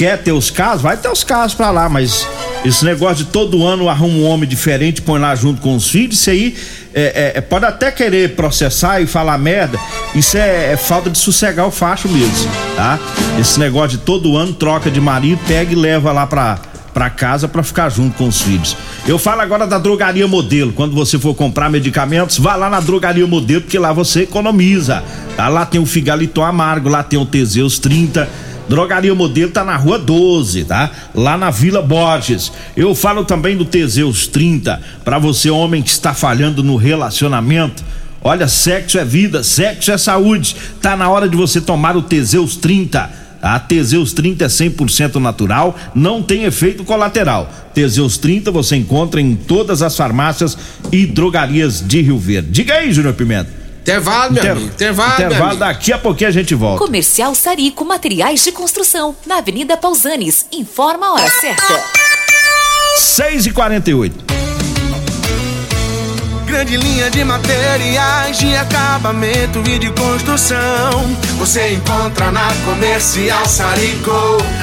Quer 0.00 0.16
ter 0.16 0.32
os 0.32 0.48
casos? 0.48 0.80
Vai 0.80 0.96
ter 0.96 1.10
os 1.10 1.22
casos 1.22 1.52
pra 1.54 1.70
lá, 1.70 1.86
mas 1.86 2.26
esse 2.64 2.86
negócio 2.86 3.22
de 3.22 3.24
todo 3.26 3.66
ano 3.66 3.86
arruma 3.86 4.14
um 4.14 4.24
homem 4.24 4.48
diferente, 4.48 5.02
põe 5.02 5.20
lá 5.20 5.34
junto 5.34 5.60
com 5.60 5.76
os 5.76 5.90
filhos, 5.90 6.18
isso 6.18 6.30
aí 6.30 6.56
é, 6.94 7.32
é- 7.34 7.38
é- 7.38 7.40
pode 7.42 7.66
até 7.66 7.90
querer 7.92 8.34
processar 8.34 9.02
e 9.02 9.06
falar 9.06 9.36
merda, 9.36 9.78
isso 10.14 10.38
é, 10.38 10.72
é 10.72 10.76
falta 10.78 11.10
de 11.10 11.18
sossegar 11.18 11.66
o 11.66 11.70
facho 11.70 12.08
mesmo, 12.08 12.48
tá? 12.74 12.98
Esse 13.38 13.60
negócio 13.60 13.98
de 13.98 13.98
todo 13.98 14.38
ano 14.38 14.54
troca 14.54 14.90
de 14.90 15.02
marido, 15.02 15.38
pega 15.46 15.70
e 15.70 15.76
leva 15.76 16.10
lá 16.12 16.26
pra 16.26 16.58
pra 16.94 17.08
casa 17.08 17.46
pra 17.46 17.62
ficar 17.62 17.88
junto 17.88 18.16
com 18.18 18.26
os 18.26 18.42
filhos. 18.42 18.76
Eu 19.06 19.16
falo 19.16 19.40
agora 19.42 19.64
da 19.64 19.78
drogaria 19.78 20.26
modelo. 20.26 20.72
Quando 20.72 20.92
você 20.92 21.20
for 21.20 21.34
comprar 21.36 21.70
medicamentos, 21.70 22.36
vá 22.36 22.56
lá 22.56 22.68
na 22.68 22.80
drogaria 22.80 23.24
modelo, 23.28 23.60
porque 23.60 23.78
lá 23.78 23.92
você 23.92 24.22
economiza. 24.22 25.00
Tá? 25.36 25.46
Lá 25.46 25.64
tem 25.64 25.80
o 25.80 25.86
Figaliton 25.86 26.42
Amargo, 26.42 26.88
lá 26.88 27.04
tem 27.04 27.16
o 27.16 27.24
Teseus 27.24 27.78
30. 27.78 28.28
Drogaria 28.70 29.12
Modelo 29.16 29.50
tá 29.50 29.64
na 29.64 29.76
rua 29.76 29.98
12, 29.98 30.62
tá? 30.62 30.92
Lá 31.12 31.36
na 31.36 31.50
Vila 31.50 31.82
Borges. 31.82 32.52
Eu 32.76 32.94
falo 32.94 33.24
também 33.24 33.56
do 33.56 33.64
Teseus 33.64 34.28
30, 34.28 34.80
pra 35.04 35.18
você 35.18 35.50
homem 35.50 35.82
que 35.82 35.90
está 35.90 36.14
falhando 36.14 36.62
no 36.62 36.76
relacionamento. 36.76 37.82
Olha, 38.22 38.46
sexo 38.46 38.96
é 38.96 39.04
vida, 39.04 39.42
sexo 39.42 39.90
é 39.90 39.98
saúde. 39.98 40.54
Tá 40.80 40.96
na 40.96 41.10
hora 41.10 41.28
de 41.28 41.36
você 41.36 41.60
tomar 41.60 41.96
o 41.96 42.02
Teseus 42.02 42.54
30. 42.54 43.10
A 43.42 43.58
Teseus 43.58 44.12
30 44.12 44.44
é 44.44 44.48
100% 44.48 45.16
natural, 45.16 45.76
não 45.92 46.22
tem 46.22 46.44
efeito 46.44 46.84
colateral. 46.84 47.52
Teseus 47.74 48.18
30 48.18 48.52
você 48.52 48.76
encontra 48.76 49.20
em 49.20 49.34
todas 49.34 49.82
as 49.82 49.96
farmácias 49.96 50.56
e 50.92 51.06
drogarias 51.06 51.84
de 51.84 52.02
Rio 52.02 52.18
Verde. 52.18 52.50
Diga 52.52 52.74
aí, 52.74 52.92
Júnior 52.92 53.14
Pimenta. 53.14 53.59
Intervalo, 53.80 54.32
meu 54.32 54.42
Inter- 54.42 54.52
amigo. 54.52 54.66
Intervalo, 54.68 55.08
meu 55.18 55.26
intervalo 55.26 55.50
amigo. 55.50 55.60
daqui 55.64 55.92
a 55.92 55.98
pouquinho 55.98 56.28
a 56.28 56.32
gente 56.32 56.54
volta. 56.54 56.84
Comercial 56.84 57.34
Sarico 57.34 57.84
Materiais 57.84 58.42
de 58.44 58.52
Construção, 58.52 59.16
na 59.26 59.38
Avenida 59.38 59.76
Pausanes. 59.76 60.46
Informa 60.52 61.06
a 61.06 61.12
hora 61.14 61.30
certa. 61.30 61.82
6 62.96 63.46
e 63.46 63.50
48 63.52 64.30
Grande 66.46 66.76
linha 66.76 67.08
de 67.10 67.22
materiais 67.24 68.36
de 68.36 68.56
acabamento 68.56 69.62
e 69.66 69.78
de 69.78 69.88
construção. 69.92 71.16
Você 71.38 71.74
encontra 71.74 72.32
na 72.32 72.48
Comercial 72.64 73.46
Sarico, 73.46 74.10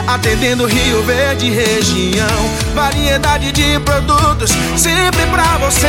atendendo 0.05 0.65
Rio 0.65 1.01
Verde 1.03 1.45
e 1.47 1.51
região. 1.51 2.27
Variedade 2.75 3.53
de 3.53 3.79
produtos 3.79 4.51
sempre 4.75 5.25
pra 5.27 5.57
você. 5.59 5.87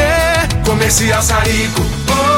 Comercial 0.65 1.21
Sarico, 1.21 1.83
oh, 1.83 2.38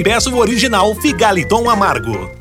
peça 0.03 0.29
o 0.29 0.37
original 0.37 0.93
Figaliton 0.95 1.69
Amargo. 1.69 2.31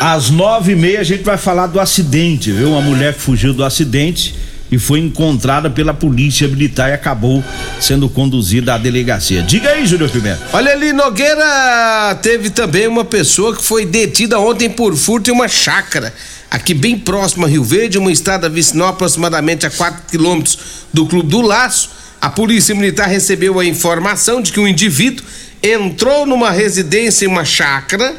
Às 0.00 0.30
nove 0.30 0.72
e 0.72 0.76
meia 0.76 1.00
a 1.00 1.04
gente 1.04 1.22
vai 1.22 1.36
falar 1.36 1.66
do 1.66 1.80
acidente, 1.80 2.52
viu? 2.52 2.70
Uma 2.70 2.80
mulher 2.80 3.14
que 3.14 3.20
fugiu 3.20 3.52
do 3.52 3.64
acidente 3.64 4.34
e 4.70 4.78
foi 4.78 4.98
encontrada 5.00 5.70
pela 5.70 5.94
polícia 5.94 6.46
militar 6.48 6.90
e 6.90 6.92
acabou 6.92 7.42
sendo 7.80 8.08
conduzida 8.08 8.74
à 8.74 8.78
delegacia. 8.78 9.42
Diga 9.42 9.70
aí, 9.70 9.86
Júlio 9.86 10.08
Pimenta. 10.08 10.40
Olha 10.52 10.72
ali, 10.72 10.92
Nogueira, 10.92 12.18
teve 12.20 12.50
também 12.50 12.88
uma 12.88 13.04
pessoa 13.04 13.54
que 13.54 13.64
foi 13.64 13.86
detida 13.86 14.38
ontem 14.38 14.68
por 14.68 14.94
furto 14.96 15.30
em 15.30 15.32
uma 15.32 15.48
chácara. 15.48 16.12
Aqui 16.50 16.74
bem 16.74 16.98
próximo 16.98 17.44
a 17.44 17.48
Rio 17.48 17.64
Verde, 17.64 17.98
uma 17.98 18.10
estrada 18.10 18.48
vicinal 18.48 18.88
aproximadamente 18.88 19.66
a 19.66 19.70
4 19.70 20.02
quilômetros 20.10 20.58
do 20.92 21.06
Clube 21.06 21.28
do 21.28 21.40
Laço. 21.40 21.90
A 22.26 22.28
polícia 22.28 22.74
militar 22.74 23.06
recebeu 23.06 23.60
a 23.60 23.64
informação 23.64 24.42
de 24.42 24.50
que 24.50 24.58
um 24.58 24.66
indivíduo 24.66 25.24
entrou 25.62 26.26
numa 26.26 26.50
residência 26.50 27.24
em 27.24 27.28
uma 27.28 27.44
chácara, 27.44 28.16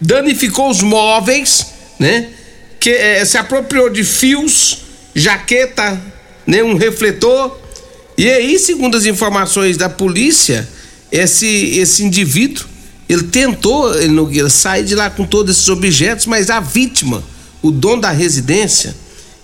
danificou 0.00 0.70
os 0.70 0.80
móveis, 0.80 1.66
né? 1.98 2.28
Que 2.78 2.90
eh, 2.90 3.24
se 3.24 3.36
apropriou 3.36 3.90
de 3.90 4.04
fios, 4.04 4.84
jaqueta, 5.16 6.00
né? 6.46 6.62
Um 6.62 6.76
refletor. 6.76 7.58
E 8.16 8.30
aí, 8.30 8.56
segundo 8.56 8.96
as 8.96 9.04
informações 9.04 9.76
da 9.76 9.88
polícia, 9.88 10.68
esse 11.10 11.76
esse 11.80 12.04
indivíduo, 12.04 12.64
ele 13.08 13.24
tentou, 13.24 13.92
ele 13.98 14.12
Nogueira, 14.12 14.48
sair 14.48 14.84
de 14.84 14.94
lá 14.94 15.10
com 15.10 15.26
todos 15.26 15.56
esses 15.56 15.68
objetos, 15.68 16.26
mas 16.26 16.50
a 16.50 16.60
vítima, 16.60 17.20
o 17.60 17.72
dono 17.72 18.00
da 18.00 18.12
residência, 18.12 18.94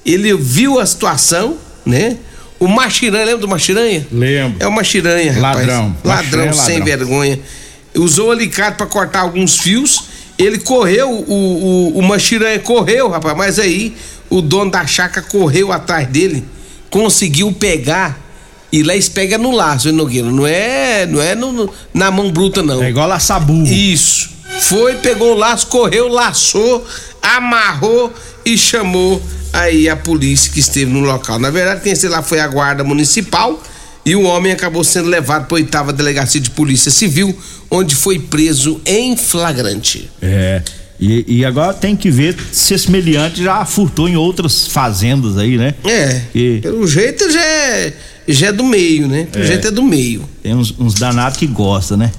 ele 0.07 0.33
viu 0.37 0.79
a 0.79 0.87
situação, 0.87 1.59
né? 1.85 2.19
O 2.61 2.69
Machiranha, 2.69 3.25
lembra 3.25 3.41
do 3.41 3.49
Machiranha? 3.49 4.07
Lembro. 4.13 4.57
É 4.61 4.67
o 4.69 4.73
Machiranha. 4.73 5.41
Ladrão. 5.41 5.97
Ladrão, 6.05 6.47
Machiranha, 6.47 6.53
sem 6.53 6.79
ladrão. 6.79 6.85
vergonha. 6.99 7.41
Usou 7.97 8.29
o 8.29 8.31
alicate 8.31 8.77
para 8.77 8.87
cortar 8.87 9.21
alguns 9.21 9.59
fios. 9.59 10.05
Ele 10.39 10.59
correu, 10.59 11.11
o, 11.11 11.93
o, 11.95 11.99
o 11.99 12.03
Machiranha 12.03 12.59
correu, 12.61 13.09
rapaz, 13.09 13.37
mas 13.37 13.59
aí 13.59 13.95
o 14.29 14.41
dono 14.41 14.71
da 14.71 14.87
chácara 14.87 15.27
correu 15.27 15.73
atrás 15.73 16.07
dele, 16.07 16.45
conseguiu 16.91 17.51
pegar. 17.53 18.19
E 18.73 18.83
lá 18.83 18.93
eles 18.93 19.09
pegam 19.09 19.39
no 19.39 19.51
laço, 19.51 19.89
hein, 19.89 19.95
Nogueira? 19.95 20.31
Não 20.31 20.47
é, 20.47 21.05
não 21.07 21.21
é 21.21 21.35
no- 21.35 21.53
no- 21.53 21.75
na 21.93 22.11
mão 22.11 22.31
bruta, 22.31 22.63
não. 22.63 22.83
É 22.83 22.89
igual 22.91 23.09
laçar 23.09 23.41
burro. 23.41 23.67
Isso. 23.67 24.31
Foi, 24.61 24.95
pegou 24.97 25.33
o 25.33 25.37
laço, 25.37 25.67
correu, 25.67 26.07
laçou, 26.09 26.87
amarrou 27.21 28.13
e 28.45 28.57
chamou 28.59 29.23
aí 29.53 29.89
a 29.89 29.97
polícia 29.97 30.51
que 30.53 30.61
esteve 30.61 30.91
no 30.91 31.01
local. 31.01 31.39
Na 31.39 31.51
verdade, 31.51 31.81
quem 31.83 31.93
esteve 31.93 32.13
lá 32.13 32.23
foi 32.23 32.41
a 32.41 32.47
guarda 32.49 32.85
municipal 32.85 33.63
e 34.05 34.15
o 34.17 34.23
homem 34.23 34.53
acabou 34.53 34.83
sendo 34.85 35.09
levado 35.09 35.47
para 35.47 35.57
a 35.57 35.61
oitava 35.61 35.93
delegacia 35.93 36.41
de 36.41 36.51
polícia 36.51 36.91
civil, 36.91 37.37
onde 37.71 37.95
foi 37.95 38.19
preso 38.19 38.81
em 38.87 39.17
flagrante. 39.17 40.11
É. 40.23 40.63
E, 40.99 41.25
e 41.39 41.45
agora 41.47 41.73
tem 41.73 41.97
que 41.97 42.11
ver 42.11 42.37
se 42.53 42.75
esse 42.75 42.91
meliante 42.91 43.43
já 43.43 43.65
furtou 43.65 44.07
em 44.09 44.17
outras 44.17 44.67
fazendas 44.67 45.39
aí, 45.39 45.57
né? 45.57 45.75
É. 45.85 46.21
E 46.35 46.59
Pelo 46.61 46.87
jeito 46.87 47.31
já 47.33 47.41
é, 47.43 47.93
já 48.29 48.49
é 48.49 48.53
do 48.53 48.63
meio, 48.65 49.09
né? 49.09 49.27
Pelo 49.33 49.45
É. 49.45 49.49
jeito 49.49 49.69
é 49.69 49.71
do 49.71 49.83
meio. 49.83 50.29
tem 50.43 50.55
uns, 50.55 50.75
uns 50.79 50.95
danados 50.95 51.39
que 51.39 51.47
gostam, 51.47 51.97
né? 51.97 52.13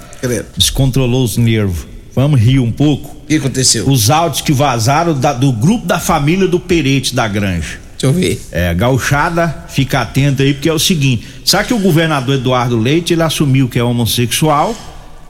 descontrolou 0.55 1.23
os 1.23 1.37
nervos. 1.37 1.87
Vamos 2.15 2.39
rir 2.39 2.59
um 2.59 2.71
pouco. 2.71 3.17
O 3.23 3.27
que 3.27 3.35
aconteceu? 3.35 3.89
Os 3.89 4.09
áudios 4.09 4.41
que 4.41 4.51
vazaram 4.51 5.13
da- 5.17 5.33
do 5.33 5.51
grupo 5.51 5.85
da 5.87 5.99
família 5.99 6.47
do 6.47 6.59
Perete 6.59 7.15
da 7.15 7.27
Granja. 7.27 7.79
Deixa 7.97 8.05
eu 8.05 8.13
ver. 8.13 8.41
É, 8.51 8.73
gauchada, 8.73 9.65
fica 9.69 10.01
atento 10.01 10.41
aí, 10.41 10.53
porque 10.53 10.67
é 10.69 10.73
o 10.73 10.79
seguinte: 10.79 11.25
sabe 11.45 11.67
que 11.69 11.73
o 11.73 11.79
governador 11.79 12.35
Eduardo 12.35 12.77
Leite 12.77 13.13
ele 13.13 13.23
assumiu 13.23 13.69
que 13.69 13.79
é 13.79 13.83
homossexual, 13.83 14.75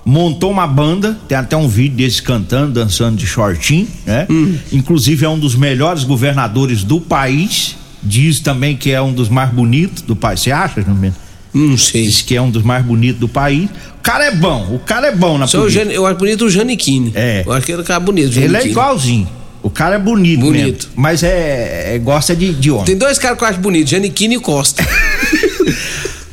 montou 0.05 0.49
uma 0.51 0.65
banda, 0.67 1.17
tem 1.27 1.37
até 1.37 1.55
um 1.55 1.67
vídeo 1.67 1.97
desse 1.97 2.21
cantando, 2.21 2.73
dançando 2.73 3.15
de 3.17 3.25
shortinho, 3.27 3.87
né? 4.05 4.27
Inclusive 4.71 5.25
é 5.25 5.29
um 5.29 5.37
dos 5.39 5.55
melhores 5.55 6.03
governadores 6.03 6.83
do 6.83 6.99
país. 6.99 7.75
Diz 8.03 8.39
também 8.39 8.75
que 8.75 8.91
é 8.91 8.99
um 9.01 9.13
dos 9.13 9.29
mais 9.29 9.51
bonitos 9.51 10.01
do 10.01 10.15
país. 10.15 10.39
Você 10.39 10.51
acha, 10.51 10.81
Jumento? 10.81 11.15
Não 11.53 11.77
sei. 11.77 12.03
Diz 12.05 12.21
que 12.23 12.35
é 12.35 12.41
um 12.41 12.49
dos 12.49 12.63
mais 12.63 12.83
bonitos 12.83 13.19
do 13.19 13.27
país. 13.27 13.69
O 13.99 14.01
cara 14.01 14.25
é 14.25 14.31
bom, 14.35 14.73
o 14.73 14.79
cara 14.79 15.07
é 15.07 15.15
bom 15.15 15.37
na 15.37 15.45
Só 15.45 15.59
política. 15.59 15.83
Jane- 15.83 15.95
eu 15.95 16.05
acho 16.07 16.17
bonito 16.17 16.45
o 16.45 16.49
Janequine. 16.49 17.11
É. 17.13 17.43
Eu 17.45 17.51
acho 17.53 17.65
que 17.65 17.71
ele 17.71 17.83
cara 17.83 17.99
bonito. 17.99 18.35
Ele 18.39 18.57
é 18.57 18.65
igualzinho. 18.67 19.27
O 19.61 19.69
cara 19.69 19.93
é 19.95 19.99
bonito, 19.99 20.39
Bonito. 20.39 20.87
mesmo, 20.87 20.91
mas 20.95 21.21
é, 21.21 21.93
é- 21.95 21.99
gosta 21.99 22.35
de, 22.35 22.51
de 22.51 22.71
homem. 22.71 22.85
Tem 22.85 22.97
dois 22.97 23.19
caras 23.19 23.37
que 23.37 23.43
eu 23.43 23.47
acho 23.47 23.59
bonitos, 23.59 23.91
Janequine 23.91 24.37
e 24.37 24.39
Costa. 24.39 24.83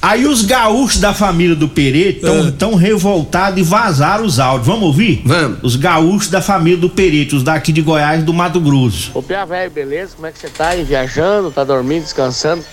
Aí 0.00 0.26
os 0.26 0.42
gaúchos 0.44 1.00
da 1.00 1.12
família 1.12 1.56
do 1.56 1.68
Perete 1.68 2.18
estão 2.18 2.48
Ah. 2.48 2.52
tão 2.56 2.74
revoltados 2.76 3.58
e 3.58 3.62
vazaram 3.62 4.24
os 4.24 4.38
áudios. 4.38 4.66
Vamos 4.66 4.84
ouvir? 4.84 5.22
Vamos. 5.24 5.58
Os 5.62 5.74
gaúchos 5.76 6.28
da 6.28 6.40
família 6.40 6.78
do 6.78 6.88
Perete, 6.88 7.34
os 7.34 7.42
daqui 7.42 7.72
de 7.72 7.82
Goiás 7.82 8.20
e 8.20 8.24
do 8.24 8.32
Mato 8.32 8.60
Grosso. 8.60 9.10
Ô 9.12 9.20
Pia, 9.22 9.44
velho, 9.44 9.70
beleza? 9.70 10.12
Como 10.14 10.26
é 10.28 10.32
que 10.32 10.38
você 10.38 10.48
tá 10.48 10.68
aí? 10.68 10.84
Viajando, 10.84 11.50
tá 11.50 11.64
dormindo, 11.64 12.02
descansando? 12.04 12.64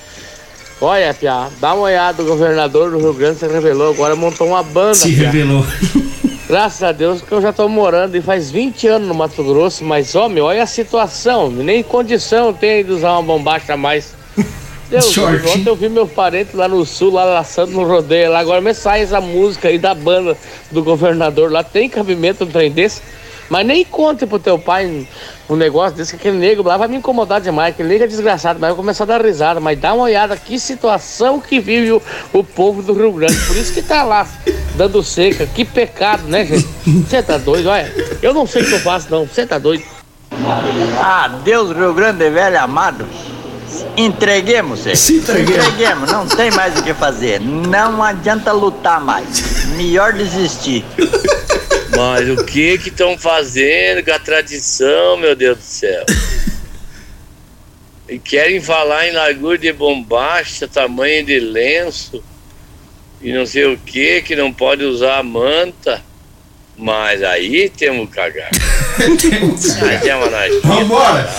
Olha, 0.80 1.14
Pia, 1.16 1.48
dá 1.60 1.74
uma 1.74 1.84
olhada, 1.84 2.22
o 2.22 2.26
governador 2.26 2.92
do 2.92 3.00
Rio 3.00 3.14
Grande 3.14 3.40
se 3.40 3.48
revelou, 3.48 3.92
agora 3.94 4.16
montou 4.16 4.48
uma 4.48 4.62
banda, 4.62 4.94
Se 4.94 5.12
Piá. 5.12 5.32
revelou. 5.32 5.66
Graças 6.48 6.84
a 6.84 6.92
Deus 6.92 7.22
que 7.24 7.32
eu 7.32 7.42
já 7.42 7.52
tô 7.52 7.68
morando 7.68 8.16
e 8.16 8.22
faz 8.22 8.52
20 8.52 8.86
anos 8.88 9.08
no 9.08 9.16
Mato 9.16 9.44
Grosso, 9.44 9.84
mas 9.84 10.14
homem, 10.14 10.44
olha 10.44 10.62
a 10.62 10.68
situação, 10.68 11.50
nem 11.50 11.82
condição 11.82 12.54
tem 12.54 12.86
de 12.86 12.92
usar 12.92 13.14
uma 13.14 13.24
bombacha 13.24 13.74
a 13.74 13.78
mais. 13.78 14.14
Deus, 14.89 15.12
Short. 15.12 15.48
ontem 15.48 15.67
eu 15.67 15.76
vi 15.76 15.89
meu 15.89 16.08
parente 16.08 16.56
lá 16.56 16.67
no 16.67 16.86
sul, 16.86 17.13
lá 17.13 17.24
laçando 17.24 17.71
no 17.71 17.84
rodeio 17.84 18.32
lá, 18.32 18.39
agora 18.39 18.62
me 18.62 18.74
sai 18.74 19.02
essa 19.02 19.19
música 19.19 19.67
aí 19.67 19.80
da 19.80 19.95
banda 19.95 20.38
do 20.71 20.84
governador 20.84 21.52
lá, 21.52 21.63
tem 21.63 21.89
cabimento 21.89 22.43
um 22.43 22.48
trem 22.48 22.71
desse? 22.71 23.02
Mas 23.50 23.65
nem 23.65 23.84
conte 23.86 24.26
pro 24.26 24.39
teu 24.39 24.58
pai 24.58 25.08
um, 25.50 25.56
negócio 25.56 25.95
desse, 25.95 26.12
que 26.12 26.17
aquele 26.17 26.38
negro 26.38 26.63
lá 26.63 26.78
vai 26.78 26.88
me 26.88 26.98
incomodar 26.98 27.41
demais, 27.41 27.74
aquele 27.74 27.89
negro 27.89 28.06
é 28.06 28.08
desgraçado, 28.08 28.60
mas 28.60 28.69
eu 28.69 28.76
vou 28.76 28.84
começar 28.84 29.04
a 29.04 29.08
dar 29.08 29.24
risada, 29.24 29.60
mas 29.60 29.80
dá 29.80 29.93
uma 29.93 30.04
olhada, 30.04 30.36
que 30.38 30.60
situação 30.60 31.39
que 31.39 31.60
vive 31.60 31.91
o, 31.91 32.02
o 32.34 32.43
povo 32.43 32.82
do 32.82 32.93
Rio 32.93 33.12
Grande, 33.12 33.36
por 33.48 33.56
isso 33.56 33.74
que 33.74 33.82
tá 33.82 34.04
lá, 34.04 34.28
dando 34.76 35.02
seca, 35.04 35.45
que 35.45 35.63
pecado, 35.65 36.24
né 36.24 36.45
gente? 36.45 36.67
Você 36.86 37.21
tá 37.21 37.38
doido, 37.38 37.69
olha, 37.69 37.91
eu 38.21 38.34
não 38.34 38.48
sei 38.48 38.63
o 38.63 38.65
que 38.65 38.74
eu 38.74 38.80
faço 38.80 39.08
não, 39.10 39.26
você 39.26 39.45
tá 39.45 39.58
doido. 39.58 39.84
Ah, 41.00 41.39
Deus 41.43 41.76
Rio 41.76 41.93
Grande 41.93 42.30
velho 42.30 42.60
amado. 42.60 43.06
Entreguemos, 43.97 44.82
-se. 44.82 44.95
Se 44.95 45.15
entreguemos. 45.17 45.67
Entreguemos, 45.67 46.12
não 46.12 46.28
tem 46.28 46.51
mais 46.51 46.78
o 46.78 46.84
que 46.84 46.93
fazer. 46.93 47.39
Não 47.39 48.01
adianta 48.01 48.51
lutar 48.51 48.99
mais. 48.99 49.65
Melhor 49.75 50.13
desistir. 50.13 50.86
Mas 51.95 52.30
o 52.30 52.43
que 52.43 52.78
que 52.78 52.89
estão 52.89 53.17
fazendo 53.17 54.04
com 54.04 54.12
a 54.12 54.19
tradição, 54.19 55.17
meu 55.17 55.36
Deus 55.36 55.58
do 55.58 55.63
céu? 55.63 56.06
E 58.08 58.19
querem 58.19 58.62
falar 58.62 59.08
em 59.08 59.13
largura 59.13 59.58
de 59.58 59.73
bombacha, 59.73 60.67
tamanho 60.67 61.25
de 61.25 61.39
lenço, 61.39 62.23
e 63.19 63.34
não 63.34 63.45
sei 63.45 63.65
o 63.65 63.78
que, 63.78 64.21
que 64.21 64.36
não 64.36 64.54
pode 64.54 64.84
usar 64.84 65.17
a 65.17 65.23
manta. 65.23 66.04
Mas 66.78 67.23
aí 67.23 67.69
temos 67.69 68.10
que 68.10 68.15
cagar. 68.15 68.51
Vambora! 70.63 71.30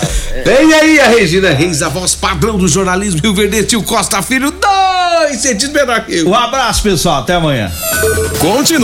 Vem 0.44 0.72
aí 0.74 1.00
a 1.00 1.08
Regina 1.08 1.50
Reis, 1.52 1.82
a 1.82 1.88
voz 1.88 2.14
padrão 2.14 2.58
do 2.58 2.68
jornalismo 2.68 3.20
Rio 3.22 3.34
Verde, 3.34 3.64
tio 3.64 3.82
Costa 3.82 4.20
Filho, 4.22 4.50
dois 4.50 5.40
centímetros 5.40 5.72
menor 5.72 6.04
que 6.04 6.18
eu. 6.18 6.28
Um 6.28 6.34
abraço, 6.34 6.82
pessoal. 6.82 7.20
Até 7.20 7.34
amanhã. 7.34 7.70
Continue. 8.38 8.74